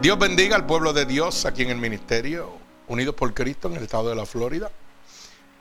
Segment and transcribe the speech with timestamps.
[0.00, 2.52] Dios bendiga al pueblo de Dios aquí en el ministerio,
[2.86, 4.70] unidos por Cristo en el estado de la Florida.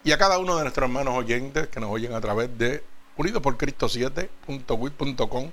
[0.04, 2.84] Y a cada uno de nuestros hermanos oyentes que nos oyen a través de
[3.16, 5.52] unidos por Cristo 7.wit.com,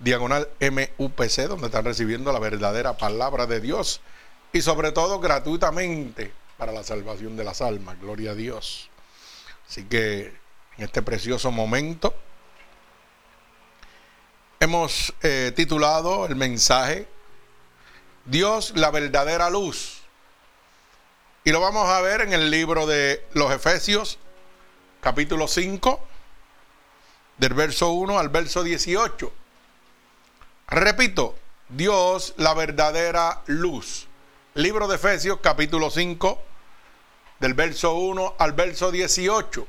[0.00, 4.02] diagonal MUPC, donde están recibiendo la verdadera palabra de Dios
[4.52, 7.98] y sobre todo gratuitamente para la salvación de las almas.
[7.98, 8.90] Gloria a Dios.
[9.66, 10.26] Así que
[10.76, 12.14] en este precioso momento
[14.60, 17.08] hemos eh, titulado el mensaje
[18.28, 20.02] Dios la verdadera luz.
[21.44, 24.18] Y lo vamos a ver en el libro de los Efesios,
[25.00, 25.98] capítulo 5,
[27.38, 29.32] del verso 1 al verso 18.
[30.68, 31.36] Repito,
[31.70, 34.08] Dios la verdadera luz.
[34.52, 36.42] Libro de Efesios, capítulo 5,
[37.40, 39.66] del verso 1 al verso 18.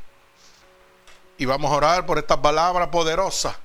[1.37, 3.57] Y vamos a orar por esta palabra poderosa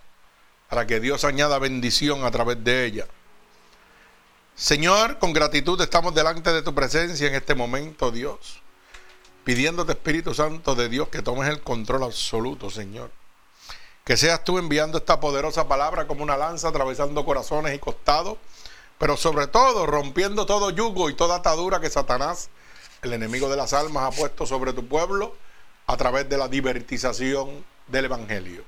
[0.69, 3.07] para que Dios añada bendición a través de ella.
[4.57, 8.63] Señor, con gratitud estamos delante de tu presencia en este momento, Dios,
[9.43, 13.11] pidiéndote, Espíritu Santo de Dios, que tomes el control absoluto, Señor.
[14.05, 18.39] Que seas tú enviando esta poderosa palabra como una lanza atravesando corazones y costados,
[18.97, 22.49] pero sobre todo rompiendo todo yugo y toda atadura que Satanás,
[23.03, 25.35] el enemigo de las almas, ha puesto sobre tu pueblo
[25.89, 28.63] a través de la divertización del Evangelio.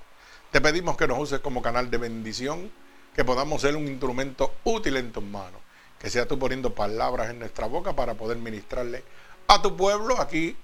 [0.51, 2.73] Te pedimos que nos uses como canal de bendición,
[3.15, 5.66] que podamos ser un instrumento útil en tus manos
[6.07, 9.03] que sea tú poniendo palabras en nuestra boca para poder ministrarle
[9.49, 10.57] a tu pueblo aquí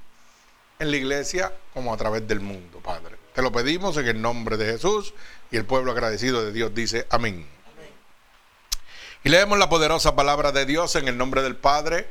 [0.78, 3.17] en la iglesia como a través del mundo, Padre.
[3.34, 5.14] Te lo pedimos en el nombre de Jesús
[5.50, 7.44] y el pueblo agradecido de Dios dice amén.
[9.24, 12.08] Y leemos la poderosa palabra de Dios en el nombre del Padre,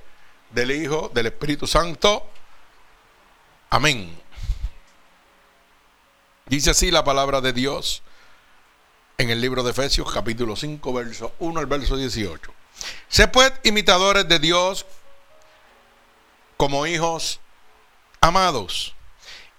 [0.50, 2.28] del Hijo, del Espíritu Santo.
[3.70, 4.14] Amén.
[6.48, 8.04] Dice así la palabra de Dios
[9.18, 12.56] en el libro de Efesios capítulo 5, verso 1 al verso 18.
[13.10, 14.86] Sé pues imitadores de Dios
[16.58, 17.40] como hijos
[18.22, 18.96] amados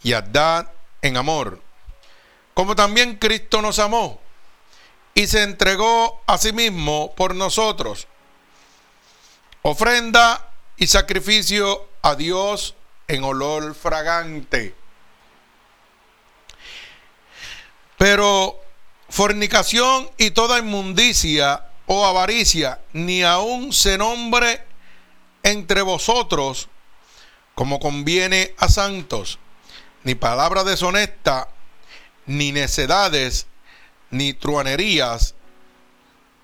[0.03, 0.69] y andad
[1.03, 1.61] en amor,
[2.55, 4.21] como también Cristo nos amó
[5.15, 8.07] y se entregó a sí mismo por nosotros,
[9.63, 12.75] ofrenda y sacrificio a Dios
[13.09, 14.75] en olor fragante.
[17.99, 18.61] Pero
[19.09, 24.65] fornicación y toda inmundicia o avaricia, ni aun se nombre
[25.43, 26.69] entre vosotros
[27.55, 29.39] como conviene a santos,
[30.05, 31.49] ni palabra deshonesta,
[32.27, 33.47] ni necedades,
[34.11, 35.35] ni truanerías,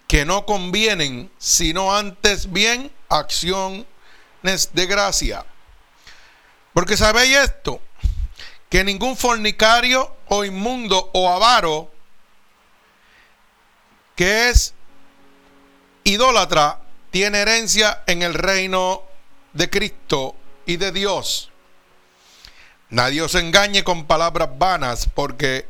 [0.07, 3.85] que no convienen, sino antes bien acciones
[4.73, 5.45] de gracia.
[6.73, 7.81] Porque sabéis esto,
[8.69, 11.91] que ningún fornicario o inmundo o avaro,
[14.15, 14.75] que es
[16.09, 16.81] idólatra
[17.11, 19.03] tiene herencia en el reino
[19.53, 20.35] de Cristo
[20.67, 21.51] y de Dios.
[22.91, 25.67] Nadie os engañe con palabras vanas, porque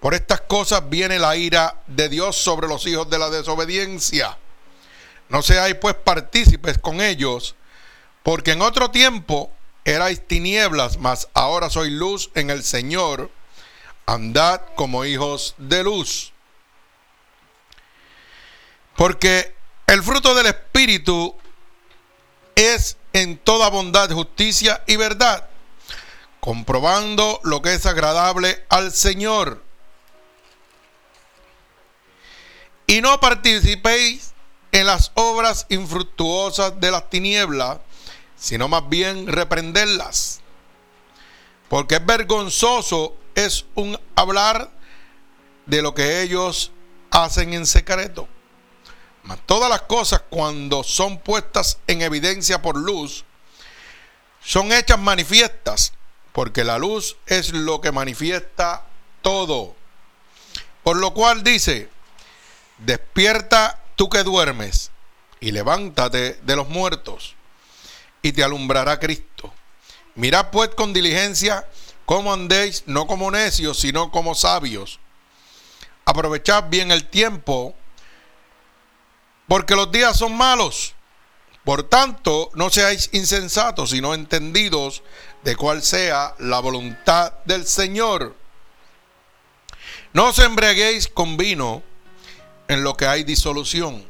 [0.00, 4.38] por estas cosas viene la ira de Dios sobre los hijos de la desobediencia.
[5.28, 7.54] No seáis pues partícipes con ellos,
[8.22, 9.52] porque en otro tiempo
[9.84, 13.30] erais tinieblas, mas ahora sois luz en el Señor.
[14.06, 16.32] Andad como hijos de luz.
[19.00, 19.56] Porque
[19.86, 21.34] el fruto del Espíritu
[22.54, 25.48] es en toda bondad, justicia y verdad,
[26.38, 29.64] comprobando lo que es agradable al Señor.
[32.86, 34.34] Y no participéis
[34.70, 37.78] en las obras infructuosas de las tinieblas,
[38.36, 40.42] sino más bien reprenderlas.
[41.70, 44.70] Porque es vergonzoso es un hablar
[45.64, 46.70] de lo que ellos
[47.10, 48.28] hacen en secreto
[49.46, 53.24] todas las cosas cuando son puestas en evidencia por luz,
[54.42, 55.92] son hechas manifiestas,
[56.32, 58.84] porque la luz es lo que manifiesta
[59.22, 59.74] todo.
[60.82, 61.88] Por lo cual dice,
[62.78, 64.90] despierta tú que duermes
[65.40, 67.34] y levántate de los muertos
[68.22, 69.52] y te alumbrará Cristo.
[70.14, 71.68] Mirad pues con diligencia
[72.06, 74.98] cómo andéis, no como necios, sino como sabios.
[76.04, 77.74] Aprovechad bien el tiempo
[79.50, 80.94] porque los días son malos.
[81.64, 85.02] Por tanto, no seáis insensatos, sino entendidos
[85.42, 88.36] de cuál sea la voluntad del Señor.
[90.12, 91.82] No os embriaguéis con vino
[92.68, 94.06] en lo que hay disolución,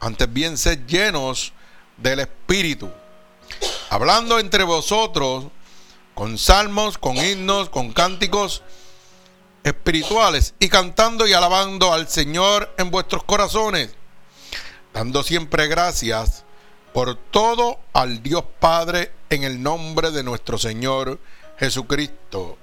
[0.00, 1.52] antes bien sed llenos
[1.96, 2.90] del Espíritu,
[3.90, 5.44] hablando entre vosotros
[6.16, 8.64] con salmos, con himnos, con cánticos
[9.62, 13.94] espirituales y cantando y alabando al Señor en vuestros corazones
[14.94, 16.44] dando siempre gracias
[16.92, 21.18] por todo al Dios Padre en el nombre de nuestro Señor
[21.58, 22.56] Jesucristo.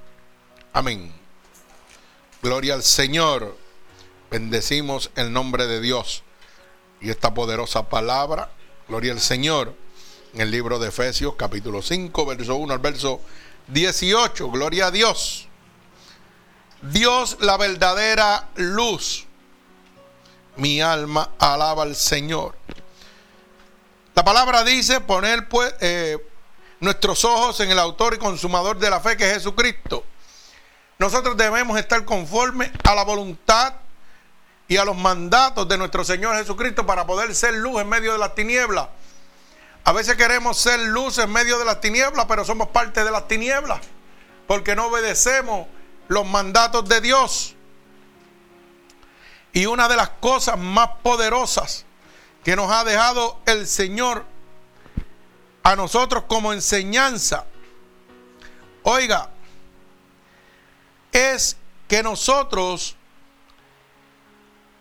[0.72, 1.14] Amén.
[2.42, 3.58] Gloria al Señor.
[4.32, 6.24] Bendecimos el nombre de Dios
[7.02, 8.50] y esta poderosa palabra.
[8.88, 9.76] Gloria al Señor.
[10.34, 13.20] En el libro de Efesios capítulo 5, verso 1 al verso
[13.68, 14.50] 18.
[14.50, 15.50] Gloria a Dios.
[16.82, 19.28] Dios la verdadera luz.
[20.58, 22.56] Mi alma alaba al Señor.
[24.14, 26.18] La palabra dice poner pues eh,
[26.80, 30.04] nuestros ojos en el autor y consumador de la fe que es Jesucristo.
[31.00, 33.76] Nosotros debemos estar conformes a la voluntad
[34.68, 38.20] y a los mandatos de nuestro Señor Jesucristo para poder ser luz en medio de
[38.20, 38.88] las tinieblas.
[39.84, 43.28] A veces queremos ser luz en medio de las tinieblas, pero somos parte de las
[43.28, 43.80] tinieblas
[44.52, 45.66] porque no obedecemos
[46.10, 47.56] los mandatos de Dios.
[49.54, 51.86] Y una de las cosas más poderosas
[52.44, 54.26] que nos ha dejado el Señor
[55.64, 57.46] a nosotros como enseñanza,
[58.84, 59.30] oiga,
[61.12, 61.58] es
[61.88, 62.96] que nosotros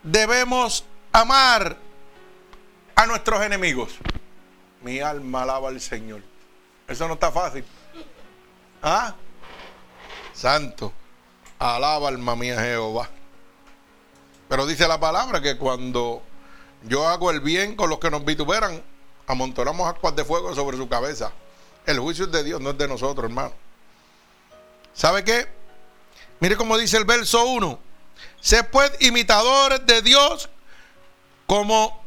[0.02, 1.76] debemos amar
[2.94, 3.96] a nuestros enemigos.
[4.82, 6.22] Mi alma alaba al Señor.
[6.88, 7.64] Eso no está fácil.
[8.82, 9.14] ¿Ah?
[10.32, 10.92] Santo.
[11.58, 13.10] Alaba alma mía Jehová.
[14.50, 16.22] Pero dice la palabra que cuando
[16.82, 18.82] yo hago el bien con los que nos vituperan,
[19.26, 21.32] amontonamos aguas de fuego sobre su cabeza.
[21.86, 23.54] El juicio es de Dios, no es de nosotros, hermano.
[24.92, 25.48] ¿Sabe qué?
[26.40, 27.78] Mire cómo dice el verso 1.
[28.40, 30.50] Se pues imitadores de Dios
[31.46, 32.02] como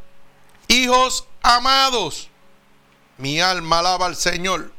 [0.68, 2.28] hijos amados.
[3.18, 4.70] Mi alma alaba al Señor.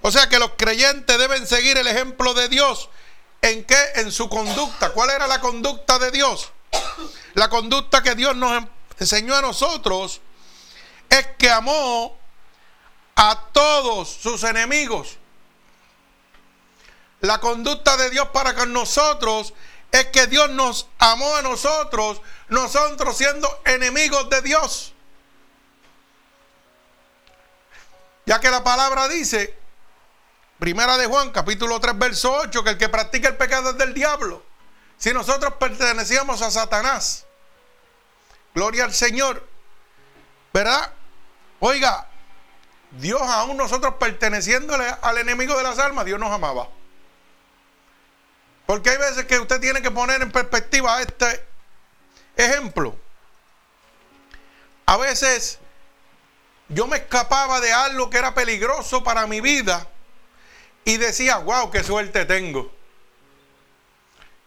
[0.00, 2.88] O sea que los creyentes deben seguir el ejemplo de Dios
[3.42, 3.76] ¿En qué?
[3.96, 4.90] En su conducta.
[4.90, 6.52] ¿Cuál era la conducta de Dios?
[7.34, 8.64] La conducta que Dios nos
[8.98, 10.20] enseñó a nosotros
[11.08, 12.18] es que amó
[13.16, 15.18] a todos sus enemigos.
[17.20, 19.54] La conducta de Dios para con nosotros
[19.92, 24.92] es que Dios nos amó a nosotros, nosotros siendo enemigos de Dios.
[28.26, 29.62] Ya que la palabra dice
[30.58, 33.94] Primera de Juan, capítulo 3, verso 8, que el que practica el pecado es del
[33.94, 34.44] diablo.
[35.02, 37.24] Si nosotros pertenecíamos a Satanás,
[38.54, 39.44] gloria al Señor,
[40.54, 40.92] ¿verdad?
[41.58, 42.06] Oiga,
[42.92, 46.68] Dios aún nosotros perteneciéndole al enemigo de las almas, Dios nos amaba.
[48.64, 51.48] Porque hay veces que usted tiene que poner en perspectiva este
[52.36, 52.94] ejemplo.
[54.86, 55.58] A veces
[56.68, 59.84] yo me escapaba de algo que era peligroso para mi vida
[60.84, 62.81] y decía, wow, qué suerte tengo.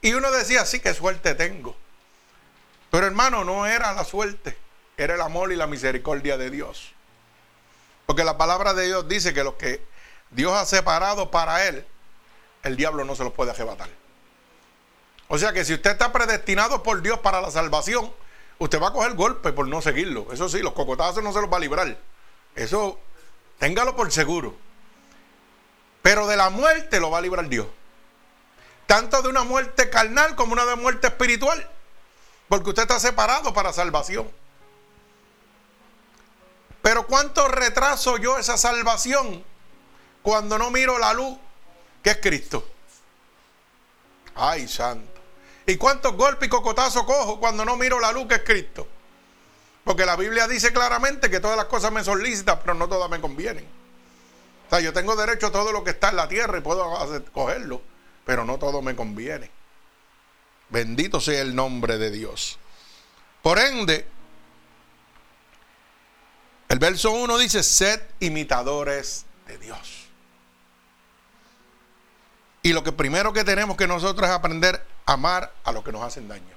[0.05, 1.75] Y uno decía, sí, qué suerte tengo.
[2.91, 4.55] Pero hermano, no era la suerte,
[4.97, 6.91] era el amor y la misericordia de Dios.
[8.05, 9.83] Porque la palabra de Dios dice que los que
[10.29, 11.83] Dios ha separado para Él,
[12.61, 13.89] el diablo no se los puede arrebatar.
[15.27, 18.13] O sea que si usted está predestinado por Dios para la salvación,
[18.59, 20.27] usted va a coger golpe por no seguirlo.
[20.31, 21.97] Eso sí, los cocotazos no se los va a librar.
[22.53, 22.99] Eso,
[23.57, 24.55] téngalo por seguro.
[26.03, 27.65] Pero de la muerte lo va a librar Dios.
[28.85, 31.69] Tanto de una muerte carnal como una de muerte espiritual.
[32.47, 34.29] Porque usted está separado para salvación.
[36.81, 39.43] Pero ¿cuánto retraso yo esa salvación
[40.21, 41.35] cuando no miro la luz
[42.03, 42.63] que es Cristo?
[44.35, 45.19] Ay, santo.
[45.65, 48.87] ¿Y cuántos golpes y cocotazos cojo cuando no miro la luz que es Cristo?
[49.83, 53.09] Porque la Biblia dice claramente que todas las cosas me son lícitas, pero no todas
[53.09, 53.67] me convienen.
[54.67, 56.91] O sea, yo tengo derecho a todo lo que está en la tierra y puedo
[57.31, 57.81] cogerlo,
[58.25, 59.49] pero no todo me conviene.
[60.69, 62.57] Bendito sea el nombre de Dios.
[63.41, 64.07] Por ende,
[66.67, 70.07] el verso 1 dice, sed imitadores de Dios.
[72.63, 75.91] Y lo que primero que tenemos que nosotros es aprender a amar a los que
[75.91, 76.55] nos hacen daño.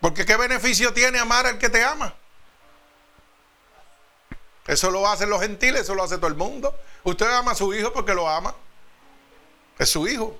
[0.00, 2.14] Porque ¿qué beneficio tiene amar al que te ama?
[4.66, 6.78] Eso lo hacen los gentiles, eso lo hace todo el mundo.
[7.04, 8.54] Usted ama a su hijo porque lo ama.
[9.78, 10.38] Es su hijo.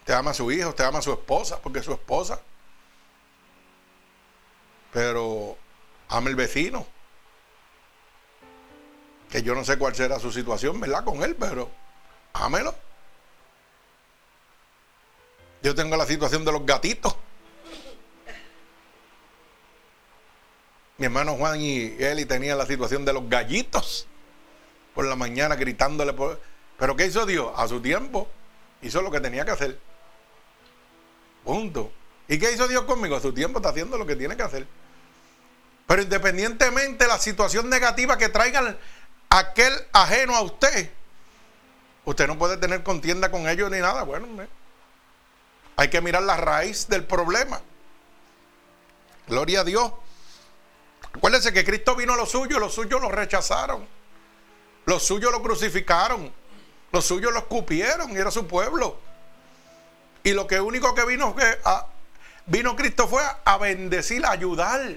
[0.00, 2.40] Usted ama su hijo, usted ama a su esposa porque es su esposa.
[4.92, 5.56] Pero
[6.08, 6.86] ama el vecino.
[9.30, 11.04] Que yo no sé cuál será su situación, ¿verdad?
[11.04, 11.70] Con él, pero
[12.32, 12.74] ámelo.
[15.62, 17.16] Yo tengo la situación de los gatitos.
[20.98, 24.06] Mi hermano Juan y Eli tenían la situación de los gallitos
[24.94, 26.12] por la mañana gritándole.
[26.12, 26.40] Por...
[26.82, 27.52] Pero ¿qué hizo Dios?
[27.54, 28.28] A su tiempo
[28.80, 29.78] hizo lo que tenía que hacer.
[31.44, 31.92] Punto.
[32.26, 33.14] ¿Y qué hizo Dios conmigo?
[33.14, 34.66] A su tiempo está haciendo lo que tiene que hacer.
[35.86, 38.76] Pero independientemente de la situación negativa que traigan
[39.30, 40.90] aquel ajeno a usted,
[42.04, 44.02] usted no puede tener contienda con ellos ni nada.
[44.02, 44.26] Bueno,
[45.76, 47.60] hay que mirar la raíz del problema.
[49.28, 49.92] Gloria a Dios.
[51.12, 53.86] Acuérdense que Cristo vino a los suyos, los suyos lo rechazaron.
[54.84, 56.41] Los suyos lo crucificaron.
[56.92, 58.98] Los suyos lo escupieron y era su pueblo.
[60.22, 61.86] Y lo que único que vino, que, a,
[62.46, 64.96] vino Cristo fue a bendecir, a ayudar.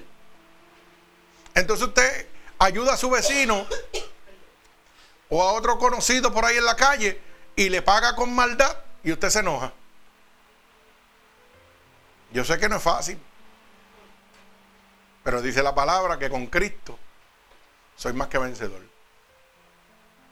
[1.54, 3.66] Entonces usted ayuda a su vecino
[5.28, 7.20] o a otro conocido por ahí en la calle
[7.56, 9.72] y le paga con maldad y usted se enoja.
[12.30, 13.18] Yo sé que no es fácil,
[15.24, 16.98] pero dice la palabra que con Cristo
[17.96, 18.85] soy más que vencedor.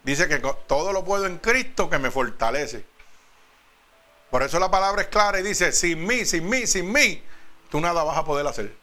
[0.05, 2.85] Dice que todo lo puedo en Cristo que me fortalece.
[4.31, 7.23] Por eso la palabra es clara y dice, sin mí, sin mí, sin mí,
[7.71, 8.77] tú nada vas a poder hacer.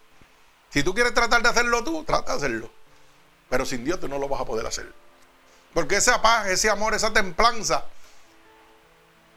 [0.71, 2.71] Si tú quieres tratar de hacerlo tú, trata de hacerlo.
[3.49, 4.91] Pero sin Dios tú no lo vas a poder hacer.
[5.73, 7.85] Porque esa paz, ese amor, esa templanza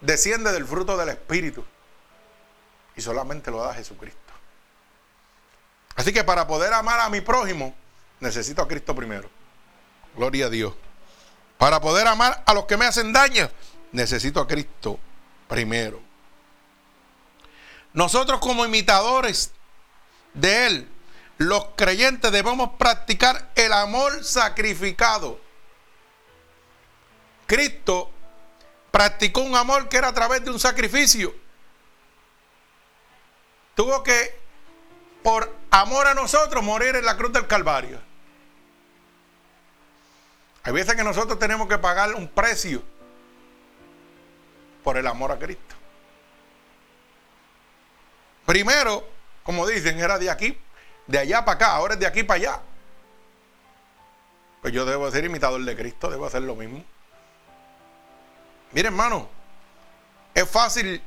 [0.00, 1.64] desciende del fruto del Espíritu.
[2.96, 4.20] Y solamente lo da Jesucristo.
[5.96, 7.74] Así que para poder amar a mi prójimo,
[8.20, 9.28] necesito a Cristo primero.
[10.16, 10.74] Gloria a Dios.
[11.58, 13.48] Para poder amar a los que me hacen daño,
[13.92, 14.98] necesito a Cristo
[15.48, 16.00] primero.
[17.92, 19.52] Nosotros como imitadores
[20.34, 20.88] de Él,
[21.38, 25.40] los creyentes debemos practicar el amor sacrificado.
[27.46, 28.10] Cristo
[28.90, 31.34] practicó un amor que era a través de un sacrificio.
[33.74, 34.40] Tuvo que,
[35.22, 38.00] por amor a nosotros, morir en la cruz del Calvario.
[40.64, 42.82] Hay veces que nosotros tenemos que pagar un precio
[44.82, 45.74] por el amor a Cristo.
[48.46, 49.06] Primero,
[49.42, 50.58] como dicen, era de aquí,
[51.06, 52.60] de allá para acá, ahora es de aquí para allá.
[54.62, 56.82] Pues yo debo ser imitador de Cristo, debo hacer lo mismo.
[58.72, 59.28] Mire, hermano,
[60.34, 61.02] es fácil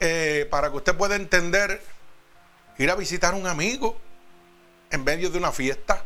[0.00, 1.82] eh, para que usted pueda entender
[2.78, 3.96] ir a visitar a un amigo
[4.90, 6.04] en medio de una fiesta.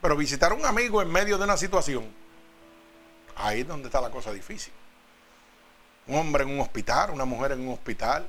[0.00, 2.12] Pero visitar a un amigo en medio de una situación,
[3.36, 4.72] ahí es donde está la cosa difícil.
[6.06, 8.28] Un hombre en un hospital, una mujer en un hospital.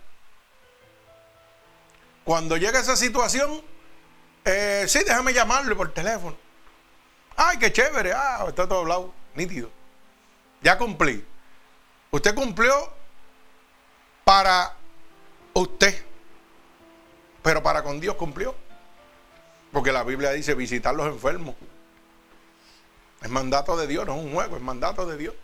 [2.23, 3.61] Cuando llega esa situación,
[4.45, 6.35] eh, sí, déjame llamarle por teléfono.
[7.35, 9.69] Ay, qué chévere, ah, está todo hablado, nítido.
[10.61, 11.25] Ya cumplí.
[12.11, 12.73] Usted cumplió
[14.25, 14.75] para
[15.53, 16.03] usted,
[17.41, 18.55] pero para con Dios cumplió.
[19.71, 21.55] Porque la Biblia dice visitar los enfermos.
[23.21, 25.35] Es mandato de Dios, no es un juego, es mandato de Dios.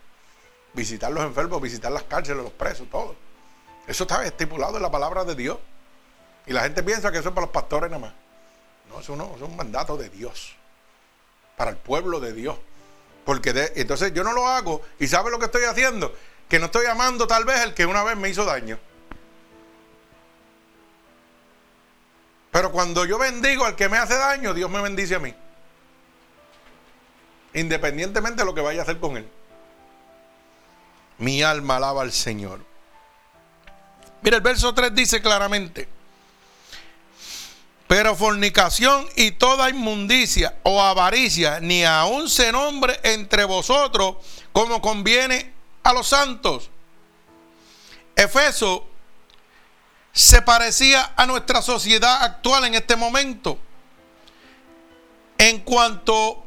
[0.72, 3.14] Visitar los enfermos, visitar las cárceles, los presos, todo.
[3.86, 5.58] Eso está estipulado en la palabra de Dios.
[6.46, 8.14] Y la gente piensa que eso es para los pastores nada más.
[8.88, 10.56] No, eso no, es un mandato de Dios.
[11.56, 12.56] Para el pueblo de Dios.
[13.24, 16.14] Porque entonces yo no lo hago y ¿sabe lo que estoy haciendo?
[16.48, 18.78] Que no estoy amando tal vez el que una vez me hizo daño.
[22.56, 25.34] Pero cuando yo bendigo al que me hace daño, Dios me bendice a mí.
[27.52, 29.28] Independientemente de lo que vaya a hacer con él.
[31.18, 32.64] Mi alma alaba al Señor.
[34.22, 35.86] Mira, el verso 3 dice claramente.
[37.88, 44.16] Pero fornicación y toda inmundicia o avaricia ni aun se nombre entre vosotros
[44.52, 46.70] como conviene a los santos.
[48.16, 48.95] Efeso
[50.16, 53.58] se parecía a nuestra sociedad actual en este momento.
[55.36, 56.42] En cuanto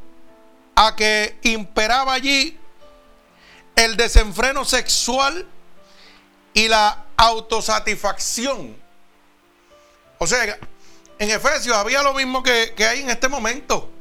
[0.73, 2.57] a que imperaba allí
[3.75, 5.47] el desenfreno sexual
[6.55, 8.75] y la autosatisfacción.
[10.17, 10.57] O sea,
[11.19, 13.91] en Efesios había lo mismo que, hay en este momento.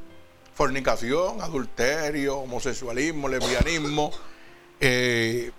[0.54, 4.12] Fornicación, adulterio, homosexualismo, lesbianismo,
[4.80, 5.52] eh,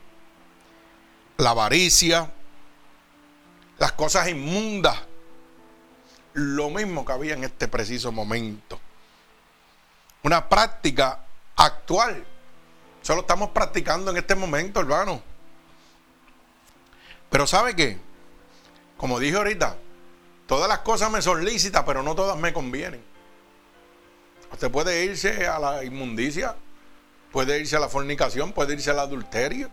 [1.38, 2.34] la avaricia,
[3.80, 4.98] las cosas inmundas.
[6.34, 8.80] Lo mismo que había en este preciso momento.
[10.24, 12.24] Una práctica actual.
[13.02, 15.22] Solo estamos practicando en este momento, hermano.
[17.30, 17.98] Pero ¿sabe qué?
[18.98, 19.78] Como dije ahorita,
[20.46, 23.04] todas las cosas me son lícitas, pero no todas me convienen.
[24.52, 26.56] Usted puede irse a la inmundicia,
[27.32, 29.70] puede irse a la fornicación, puede irse al adulterio,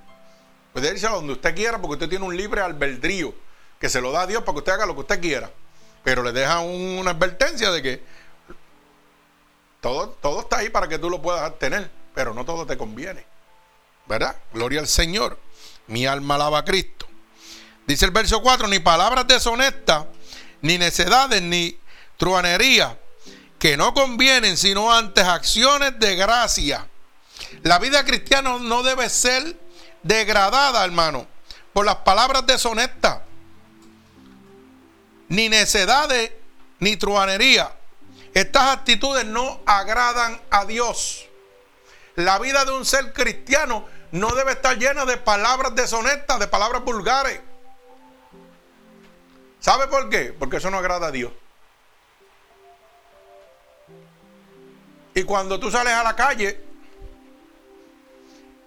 [0.73, 3.35] puede irse a donde usted quiera porque usted tiene un libre albedrío
[3.81, 5.51] que se lo da a Dios para que usted haga lo que usted quiera.
[6.03, 8.03] Pero le deja una advertencia de que
[9.81, 13.25] todo, todo está ahí para que tú lo puedas tener, pero no todo te conviene.
[14.07, 14.37] ¿Verdad?
[14.53, 15.39] Gloria al Señor.
[15.89, 17.07] Mi alma alaba a Cristo.
[17.87, 20.07] Dice el verso 4, ni palabras deshonestas,
[20.61, 21.79] ni necedades, ni
[22.17, 22.99] truanería,
[23.59, 26.89] que no convienen, sino antes acciones de gracia.
[27.63, 29.57] La vida cristiana no debe ser
[30.03, 31.27] degradada, hermano,
[31.73, 33.21] por las palabras deshonestas,
[35.29, 36.33] ni necedades,
[36.79, 37.73] ni truanería.
[38.35, 41.27] Estas actitudes no agradan a Dios.
[42.17, 46.83] La vida de un ser cristiano no debe estar llena de palabras deshonestas, de palabras
[46.85, 47.41] vulgares.
[49.59, 50.35] ¿Sabe por qué?
[50.39, 51.33] Porque eso no agrada a Dios.
[55.15, 56.61] Y cuando tú sales a la calle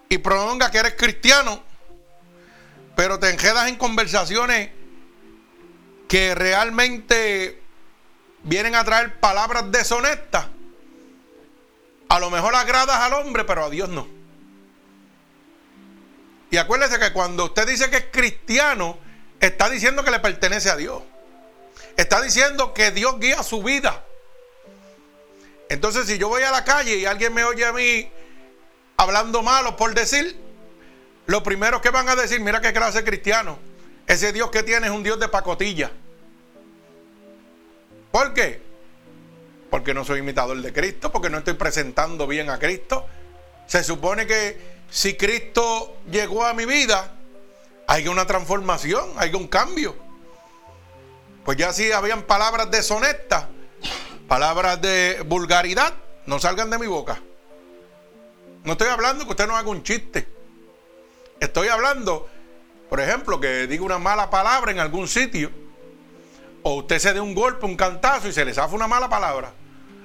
[0.09, 1.63] y prolonga que eres cristiano,
[2.95, 4.71] pero te enredas en conversaciones
[6.09, 7.61] que realmente
[8.43, 10.47] vienen a traer palabras deshonestas,
[12.09, 14.07] a lo mejor agradas al hombre, pero a Dios no.
[16.49, 18.97] Y acuérdese que cuando usted dice que es cristiano,
[19.39, 21.03] está diciendo que le pertenece a Dios.
[21.95, 24.03] Está diciendo que Dios guía su vida.
[25.69, 28.11] Entonces, si yo voy a la calle y alguien me oye a mí
[28.97, 30.35] hablando malo por decir,
[31.27, 33.59] lo primero que van a decir, mira qué clase cristiano.
[34.07, 35.91] Ese Dios que tiene es un Dios de pacotilla.
[38.11, 38.61] ¿Por qué?
[39.69, 43.05] Porque no soy imitador de Cristo, porque no estoy presentando bien a Cristo.
[43.67, 47.13] Se supone que si Cristo llegó a mi vida,
[47.87, 49.95] hay una transformación, hay un cambio.
[51.45, 53.45] Pues ya si habían palabras deshonestas,
[54.27, 55.93] palabras de vulgaridad,
[56.25, 57.21] no salgan de mi boca.
[58.63, 60.27] No estoy hablando que usted no haga un chiste.
[61.39, 62.27] Estoy hablando,
[62.89, 65.49] por ejemplo, que diga una mala palabra en algún sitio,
[66.63, 69.53] o usted se dé un golpe, un cantazo y se le zafa una mala palabra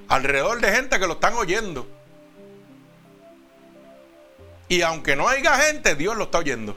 [0.08, 1.86] alrededor de gente que lo están oyendo.
[4.68, 6.76] Y aunque no haya gente, Dios lo está oyendo.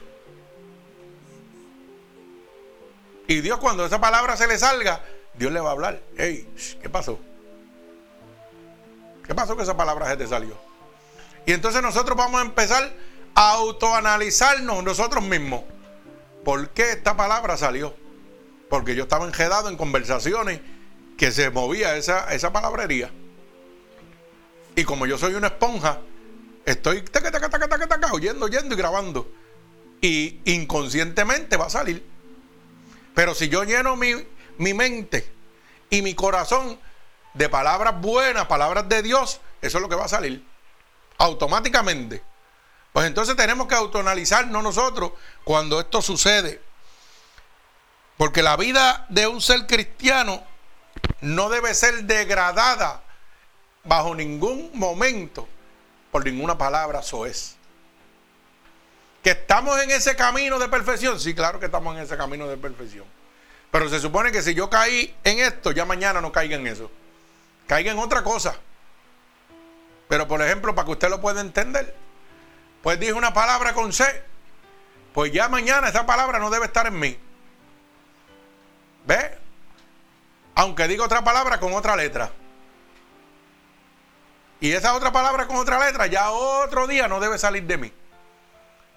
[3.26, 5.02] Y Dios cuando esa palabra se le salga,
[5.34, 6.00] Dios le va a hablar.
[6.16, 6.48] Hey,
[6.80, 7.18] ¿qué pasó?
[9.26, 10.56] ¿Qué pasó que esa palabra se te salió?
[11.44, 12.90] Y entonces nosotros vamos a empezar
[13.34, 15.62] a autoanalizarnos nosotros mismos.
[16.44, 17.94] ¿Por qué esta palabra salió?
[18.68, 20.60] Porque yo estaba enjedado en conversaciones
[21.16, 23.10] que se movía esa, esa palabrería.
[24.76, 26.00] Y como yo soy una esponja,
[26.68, 27.02] Estoy
[28.12, 29.32] oyendo, oyendo y grabando.
[30.02, 32.06] Y inconscientemente va a salir.
[33.14, 34.12] Pero si yo lleno mi,
[34.58, 35.32] mi mente
[35.88, 36.78] y mi corazón
[37.32, 40.46] de palabras buenas, palabras de Dios, eso es lo que va a salir.
[41.16, 42.22] Automáticamente.
[42.92, 45.12] Pues entonces tenemos que autoanalizarnos nosotros
[45.44, 46.60] cuando esto sucede.
[48.18, 50.42] Porque la vida de un ser cristiano
[51.20, 53.02] no debe ser degradada
[53.84, 55.48] bajo ningún momento
[56.10, 57.56] por ninguna palabra es
[59.22, 61.20] Que estamos en ese camino de perfección.
[61.20, 63.06] Sí, claro que estamos en ese camino de perfección.
[63.70, 66.90] Pero se supone que si yo caí en esto, ya mañana no caiga en eso.
[67.68, 68.56] Caiga en otra cosa.
[70.08, 71.94] Pero por ejemplo, para que usted lo pueda entender,
[72.82, 74.24] pues dije una palabra con C.
[75.14, 77.18] Pues ya mañana esa palabra no debe estar en mí.
[79.08, 79.38] ¿Ve?
[80.54, 82.30] Aunque diga otra palabra con otra letra.
[84.60, 87.92] Y esa otra palabra con otra letra ya otro día no debe salir de mí.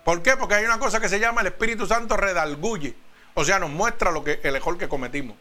[0.04, 0.36] ¿Por qué?
[0.36, 2.94] Porque hay una cosa que se llama el Espíritu Santo redalguye.
[3.36, 5.38] O sea, nos muestra lo que, el error que cometimos.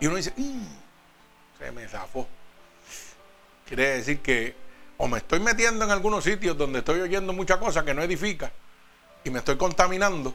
[0.00, 0.32] Y uno dice,
[1.58, 2.26] se me zafó.
[3.68, 4.56] Quiere decir que
[4.96, 8.50] o me estoy metiendo en algunos sitios donde estoy oyendo mucha cosa que no edifica
[9.22, 10.34] y me estoy contaminando.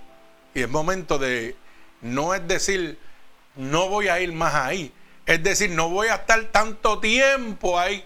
[0.54, 1.56] Y es momento de,
[2.02, 2.98] no es decir,
[3.58, 4.94] no voy a ir más ahí.
[5.26, 8.04] Es decir, no voy a estar tanto tiempo ahí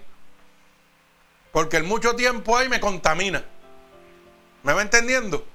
[1.51, 3.43] porque el mucho tiempo ahí me contamina.
[4.63, 5.45] ¿Me va entendiendo?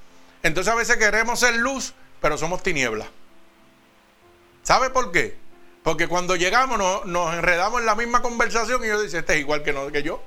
[0.42, 3.08] Entonces a veces queremos ser luz, pero somos tinieblas.
[4.62, 5.36] ¿Sabe por qué?
[5.82, 9.62] Porque cuando llegamos nos, enredamos en la misma conversación y yo dice, este es igual
[9.62, 10.22] que, no, que yo.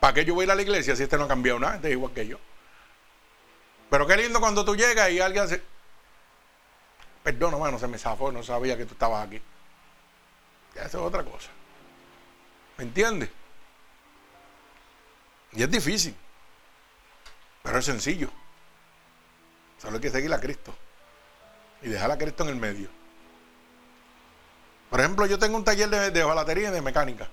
[0.00, 1.76] ¿Para qué yo voy a ir a la iglesia si este no ha cambiado nada?
[1.76, 2.38] Este es igual que yo.
[3.90, 5.48] Pero qué lindo cuando tú llegas y alguien
[7.22, 9.40] perdón, hermano, se me zafó, no sabía que tú estabas aquí.
[10.74, 11.50] Ya eso es otra cosa.
[12.78, 13.30] ¿Me entiendes?
[15.52, 16.16] Y es difícil,
[17.62, 18.30] pero es sencillo.
[19.78, 20.74] Solo hay que seguir a Cristo
[21.82, 22.88] y dejar a Cristo en el medio.
[24.88, 27.28] Por ejemplo, yo tengo un taller de, de y de mecánica.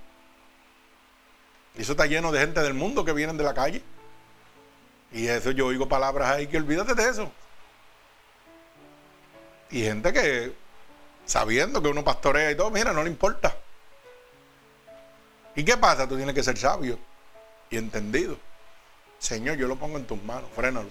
[1.76, 3.84] Y eso está lleno de gente del mundo que vienen de la calle.
[5.12, 7.32] Y eso yo oigo palabras ahí que olvídate de eso.
[9.72, 10.54] Y gente que,
[11.26, 13.56] sabiendo que uno pastorea y todo, mira, no le importa.
[15.56, 16.08] ¿Y qué pasa?
[16.08, 16.98] Tú tienes que ser sabio
[17.70, 18.38] y entendido.
[19.20, 20.90] Señor, yo lo pongo en tus manos, frénalo.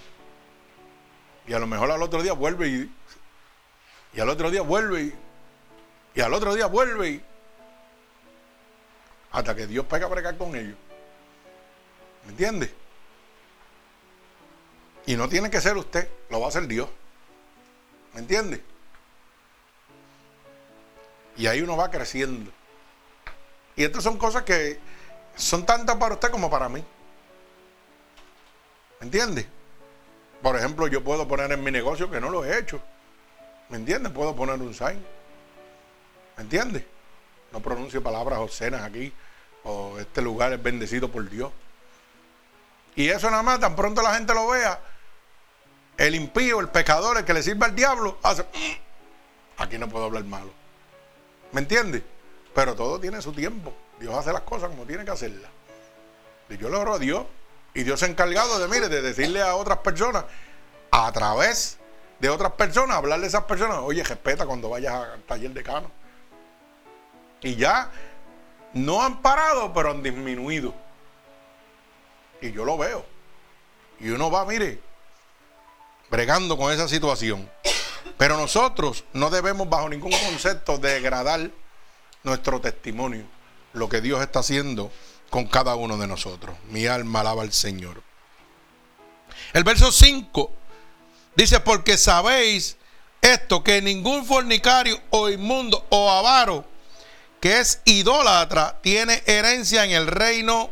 [1.46, 2.94] Y a lo mejor al otro día vuelve y
[4.14, 5.14] Y al otro día vuelve y,
[6.14, 7.24] y al otro día vuelve y,
[9.32, 10.76] hasta que Dios pega a bregar con ellos.
[12.24, 12.72] ¿Me entiende?
[15.06, 16.88] Y no tiene que ser usted, lo va a hacer Dios.
[18.18, 18.60] ¿Me entiende?
[21.36, 22.50] Y ahí uno va creciendo.
[23.76, 24.80] Y estas son cosas que
[25.36, 26.82] son tantas para usted como para mí.
[28.98, 29.46] ¿Me entiende?
[30.42, 32.82] Por ejemplo, yo puedo poner en mi negocio que no lo he hecho.
[33.68, 34.10] ¿Me entiende?
[34.10, 35.00] Puedo poner un sign.
[36.38, 36.84] ¿Me entiende?
[37.52, 39.12] No pronuncio palabras obscenas aquí.
[39.62, 41.52] O este lugar es bendecido por Dios.
[42.96, 44.80] Y eso nada más, tan pronto la gente lo vea,
[45.98, 48.46] el impío, el pecador, el que le sirve al diablo, hace,
[49.58, 50.50] aquí no puedo hablar malo.
[51.52, 52.04] ¿Me entiende?
[52.54, 53.74] Pero todo tiene su tiempo.
[53.98, 55.50] Dios hace las cosas como tiene que hacerlas.
[56.48, 57.26] Y yo le oro a Dios.
[57.74, 60.24] Y Dios se ha encargado de, mire, de decirle a otras personas,
[60.90, 61.78] a través
[62.18, 65.90] de otras personas, hablarle a esas personas, oye, respeta cuando vayas al taller de cano.
[67.40, 67.90] Y ya
[68.72, 70.74] no han parado, pero han disminuido.
[72.40, 73.04] Y yo lo veo.
[74.00, 74.80] Y uno va, mire,
[76.10, 77.50] bregando con esa situación.
[78.16, 81.50] Pero nosotros no debemos bajo ningún concepto degradar
[82.22, 83.24] nuestro testimonio,
[83.72, 84.90] lo que Dios está haciendo
[85.30, 86.56] con cada uno de nosotros.
[86.68, 88.02] Mi alma alaba al Señor.
[89.52, 90.50] El verso 5
[91.36, 92.76] dice, porque sabéis
[93.20, 96.64] esto, que ningún fornicario o inmundo o avaro
[97.40, 100.70] que es idólatra tiene herencia en el reino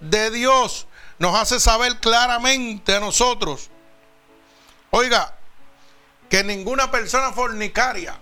[0.00, 0.86] de Dios.
[1.18, 3.70] Nos hace saber claramente a nosotros,
[4.96, 5.34] oiga,
[6.30, 8.18] que ninguna persona fornicaria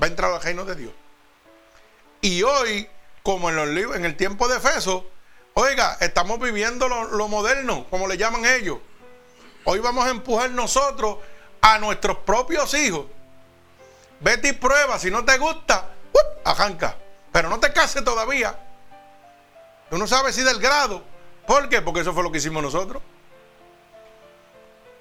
[0.00, 0.92] va a entrar al reino de Dios.
[2.20, 2.88] Y hoy,
[3.22, 5.08] como en, los libros, en el tiempo de Efeso,
[5.54, 8.78] oiga, estamos viviendo lo, moderno, como le llaman ellos.
[9.64, 11.18] Hoy vamos a empujar nosotros
[11.60, 13.06] a nuestros propios hijos.
[14.18, 16.48] Vete y prueba, si no te gusta, ¡uh!
[16.48, 16.96] arranca.
[17.30, 18.58] Pero no te cases todavía.
[19.90, 21.04] Tú no sabes si del grado.
[21.46, 21.82] ¿Por qué?
[21.82, 23.00] Porque eso fue lo que hicimos nosotros.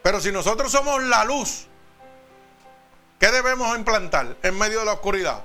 [0.04, 1.68] Pero si nosotros somos la luz,
[3.20, 5.44] ¿qué debemos implantar en medio de la oscuridad?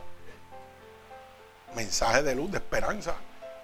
[1.75, 3.15] mensaje de luz, de esperanza.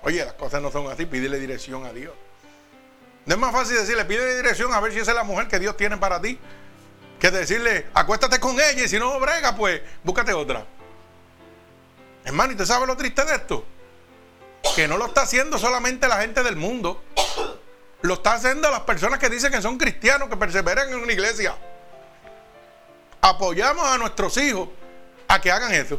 [0.02, 2.14] Oye, las cosas no son así, pídele dirección a Dios.
[3.26, 5.59] No es más fácil decirle, pídele dirección a ver si esa es la mujer que
[5.59, 6.38] Dios tiene para ti,
[7.18, 10.66] que decirle, acuéstate con ella y si no brega, pues búscate otra.
[12.24, 13.64] Hermano, ¿y usted sabe lo triste de esto?
[14.76, 17.02] Que no lo está haciendo solamente la gente del mundo,
[18.05, 21.57] lo está haciendo las personas que dicen que son cristianos, que perseveran en una iglesia.
[23.23, 24.69] Apoyamos a nuestros hijos
[25.27, 25.99] a que hagan eso.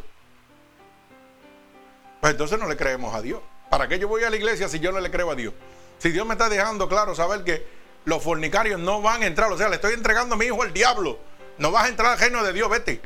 [2.22, 3.42] Pues entonces no le creemos a Dios.
[3.72, 5.56] ¿Para qué yo voy a la iglesia si yo no le creo a Dios?
[5.98, 7.66] Si Dios me está dejando claro saber que
[8.06, 10.74] los fornicarios no van a entrar, o sea, le estoy entregando a mi hijo al
[10.74, 11.18] diablo.
[11.58, 13.02] No vas a entrar al reino de Dios, vete.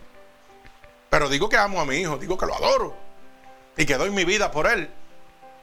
[1.10, 2.98] Pero digo que amo a mi hijo, digo que lo adoro
[3.78, 4.90] y que doy mi vida por él.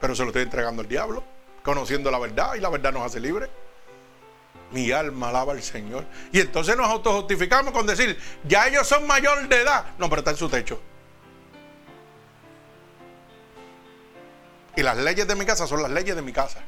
[0.01, 1.23] Pero se lo estoy entregando al diablo,
[1.67, 3.49] conociendo la verdad y la verdad nos hace libres.
[4.71, 6.05] Mi alma alaba al Señor.
[6.31, 9.87] Y entonces nos autojustificamos con decir, ya ellos son mayor de edad.
[9.97, 10.79] No, pero está en su techo.
[14.77, 16.61] Y las leyes de mi casa son las leyes de mi casa.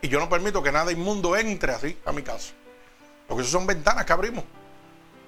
[0.00, 2.52] Y yo no permito que nada inmundo entre así a mi casa.
[3.26, 4.44] Porque eso son ventanas que abrimos.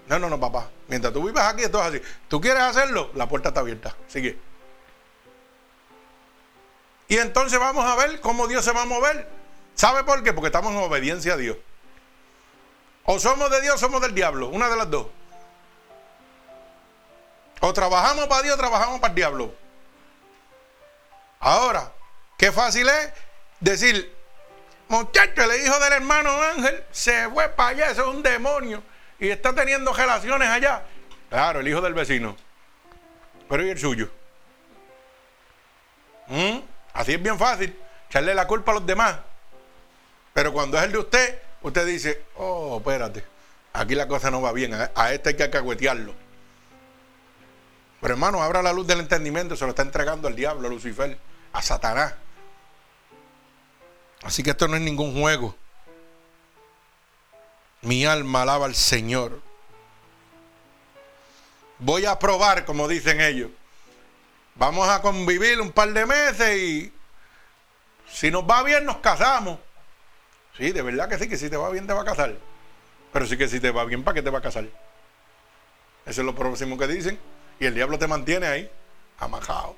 [0.06, 0.70] No, no, no, papá.
[0.86, 2.00] Mientras tú vivas aquí, esto es así.
[2.28, 3.10] ¿Tú quieres hacerlo?
[3.14, 3.96] La puerta está abierta.
[4.06, 4.38] Sigue.
[7.14, 9.28] Y entonces vamos a ver cómo Dios se va a mover.
[9.76, 10.32] ¿Sabe por qué?
[10.32, 11.56] Porque estamos en obediencia a Dios.
[13.04, 14.48] O somos de Dios somos del diablo.
[14.48, 15.06] Una de las dos.
[17.60, 19.54] O trabajamos para Dios trabajamos para el diablo.
[21.38, 21.92] Ahora,
[22.36, 23.12] qué fácil es
[23.60, 24.12] decir,
[24.88, 28.82] muchacho, el hijo del hermano Ángel se fue para allá, eso es un demonio,
[29.20, 30.82] y está teniendo relaciones allá.
[31.30, 32.36] Claro, el hijo del vecino.
[33.48, 34.10] Pero ¿y el suyo?
[36.26, 36.73] ¿Mm?
[36.94, 37.76] Así es bien fácil,
[38.08, 39.16] echarle la culpa a los demás.
[40.32, 43.24] Pero cuando es el de usted, usted dice, oh, espérate,
[43.72, 46.14] aquí la cosa no va bien, a este hay que cagüetearlo.
[48.00, 51.18] Pero hermano, abra la luz del entendimiento, se lo está entregando al diablo, a Lucifer
[51.54, 52.14] a Satanás.
[54.22, 55.54] Así que esto no es ningún juego.
[57.80, 59.40] Mi alma alaba al Señor.
[61.78, 63.50] Voy a probar, como dicen ellos.
[64.56, 66.92] Vamos a convivir un par de meses y
[68.08, 69.58] si nos va bien nos casamos.
[70.56, 72.34] Sí, de verdad que sí, que si te va bien te va a casar.
[73.12, 74.64] Pero sí que si te va bien, ¿para qué te va a casar?
[76.06, 77.18] Eso es lo próximo que dicen.
[77.58, 78.70] Y el diablo te mantiene ahí,
[79.18, 79.76] amajado.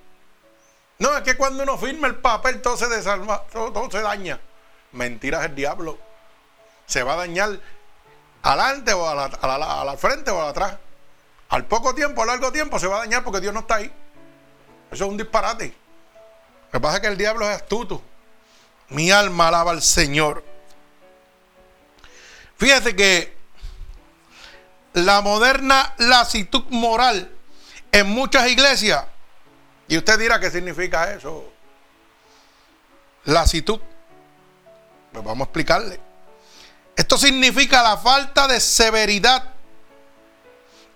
[0.98, 4.40] No, es que cuando uno firma el papel todo se desarma, todo, se daña.
[4.92, 5.98] Mentiras el diablo.
[6.86, 7.60] Se va a dañar
[8.42, 10.78] adelante o a la, frente o a atrás.
[11.48, 13.92] al poco tiempo, a largo tiempo, se va a dañar porque Dios no está ahí.
[14.90, 15.74] Eso es un disparate.
[16.66, 18.02] Lo que pasa es que el diablo es astuto.
[18.88, 20.44] Mi alma alaba al Señor.
[22.56, 23.36] Fíjate que
[24.94, 27.30] la moderna lasitud moral
[27.92, 29.04] en muchas iglesias,
[29.88, 31.52] y usted dirá qué significa eso,
[33.24, 33.80] lasitud.
[35.12, 36.00] Pues vamos a explicarle.
[36.96, 39.52] Esto significa la falta de severidad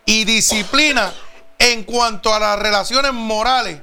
[0.07, 1.13] y disciplina
[1.61, 3.79] en cuanto a las relaciones morales,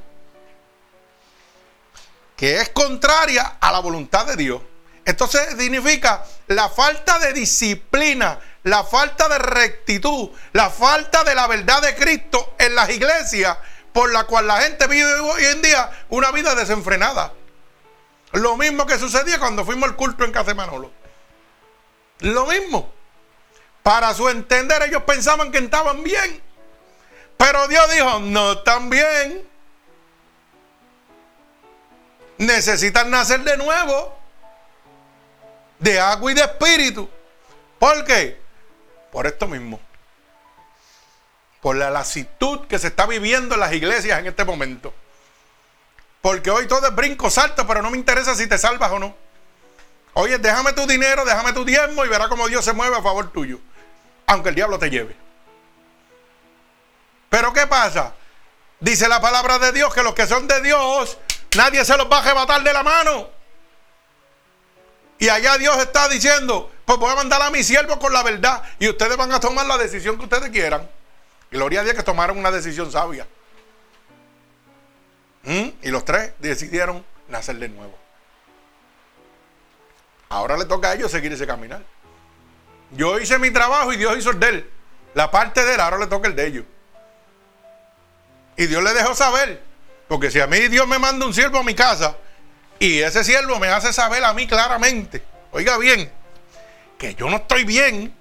[2.36, 4.62] que es contraria a la voluntad de Dios.
[5.06, 11.82] Esto significa la falta de disciplina, la falta de rectitud, la falta de la verdad
[11.84, 13.58] de Cristo en las iglesias,
[13.94, 17.32] por la cual la gente vive hoy en día una vida desenfrenada.
[18.32, 20.54] Lo mismo que sucedía cuando fuimos al culto en Casa.
[22.20, 22.92] Lo mismo.
[23.84, 26.46] Para su entender, ellos pensaban que estaban bien.
[27.38, 29.47] Pero Dios dijo, no bien.
[32.38, 34.17] Necesitan nacer de nuevo.
[35.80, 37.10] De agua y de espíritu.
[37.80, 38.39] ¿Por qué?
[39.12, 39.80] Por esto mismo.
[41.62, 44.93] Por la lasitud que se está viviendo en las iglesias en este momento.
[46.21, 49.15] Porque hoy todo es brinco, salto, pero no me interesa si te salvas o no.
[50.13, 53.32] Oye, déjame tu dinero, déjame tu diezmo y verá cómo Dios se mueve a favor
[53.32, 53.60] tuyo.
[54.26, 55.27] Aunque el diablo te lleve.
[57.30, 58.13] Pero ¿qué pasa?
[58.80, 61.18] Dice la palabra de Dios que los que son de Dios,
[61.56, 63.30] nadie se los va a arrebatar de la mano.
[65.20, 68.62] Y allá Dios está diciendo, pues voy a mandar a mi siervo con la verdad
[68.80, 70.88] y ustedes van a tomar la decisión que ustedes quieran.
[71.50, 73.28] Gloria a Dios que tomaron una decisión sabia.
[75.44, 75.70] ¿Mm?
[75.82, 77.98] Y los tres decidieron nacer de nuevo.
[80.30, 81.82] Ahora le toca a ellos seguir ese caminar.
[82.92, 84.72] Yo hice mi trabajo y Dios hizo el de él.
[85.13, 86.66] La parte de él, ahora le toca el de ellos.
[88.58, 89.63] Y Dios le dejó saber.
[90.08, 92.17] Porque si a mí Dios me manda un siervo a mi casa
[92.80, 96.12] y ese siervo me hace saber a mí claramente, oiga bien,
[96.98, 98.13] que yo no estoy bien,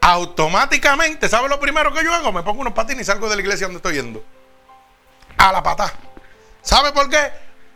[0.00, 2.32] automáticamente, ¿sabe lo primero que yo hago?
[2.32, 4.24] Me pongo unos patines y salgo de la iglesia donde estoy yendo
[5.38, 5.92] a la pata.
[6.62, 7.30] ¿Sabe por qué?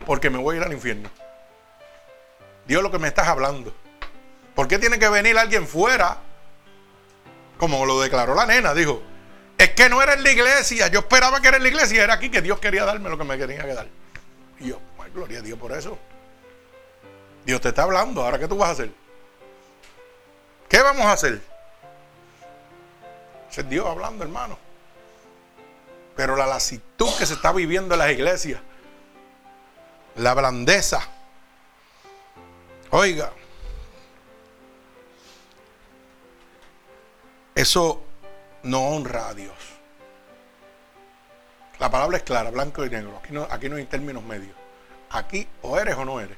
[0.05, 1.09] Porque me voy a ir al infierno.
[2.65, 3.73] Dios lo que me estás hablando.
[4.55, 6.17] ¿Por qué tiene que venir alguien fuera?
[7.57, 9.01] Como lo declaró la nena, dijo.
[9.57, 10.87] Es que no era en la iglesia.
[10.87, 12.03] Yo esperaba que era en la iglesia.
[12.03, 13.87] Era aquí que Dios quería darme lo que me quería que dar.
[14.59, 14.79] Y yo,
[15.13, 15.97] gloria a Dios por eso.
[17.45, 18.23] Dios te está hablando.
[18.23, 18.91] Ahora, ¿qué tú vas a hacer?
[20.69, 21.41] ¿Qué vamos a hacer?
[23.57, 24.59] Es Dios hablando, hermano.
[26.15, 28.61] Pero la lasitud que se está viviendo en las iglesias,
[30.15, 31.07] la blandeza,
[32.91, 33.31] oiga,
[37.55, 38.06] eso
[38.67, 39.55] no honra a Dios.
[41.79, 43.17] La palabra es clara, blanco y negro.
[43.17, 44.55] Aquí no, aquí no hay términos medios.
[45.09, 46.37] Aquí o eres o no eres.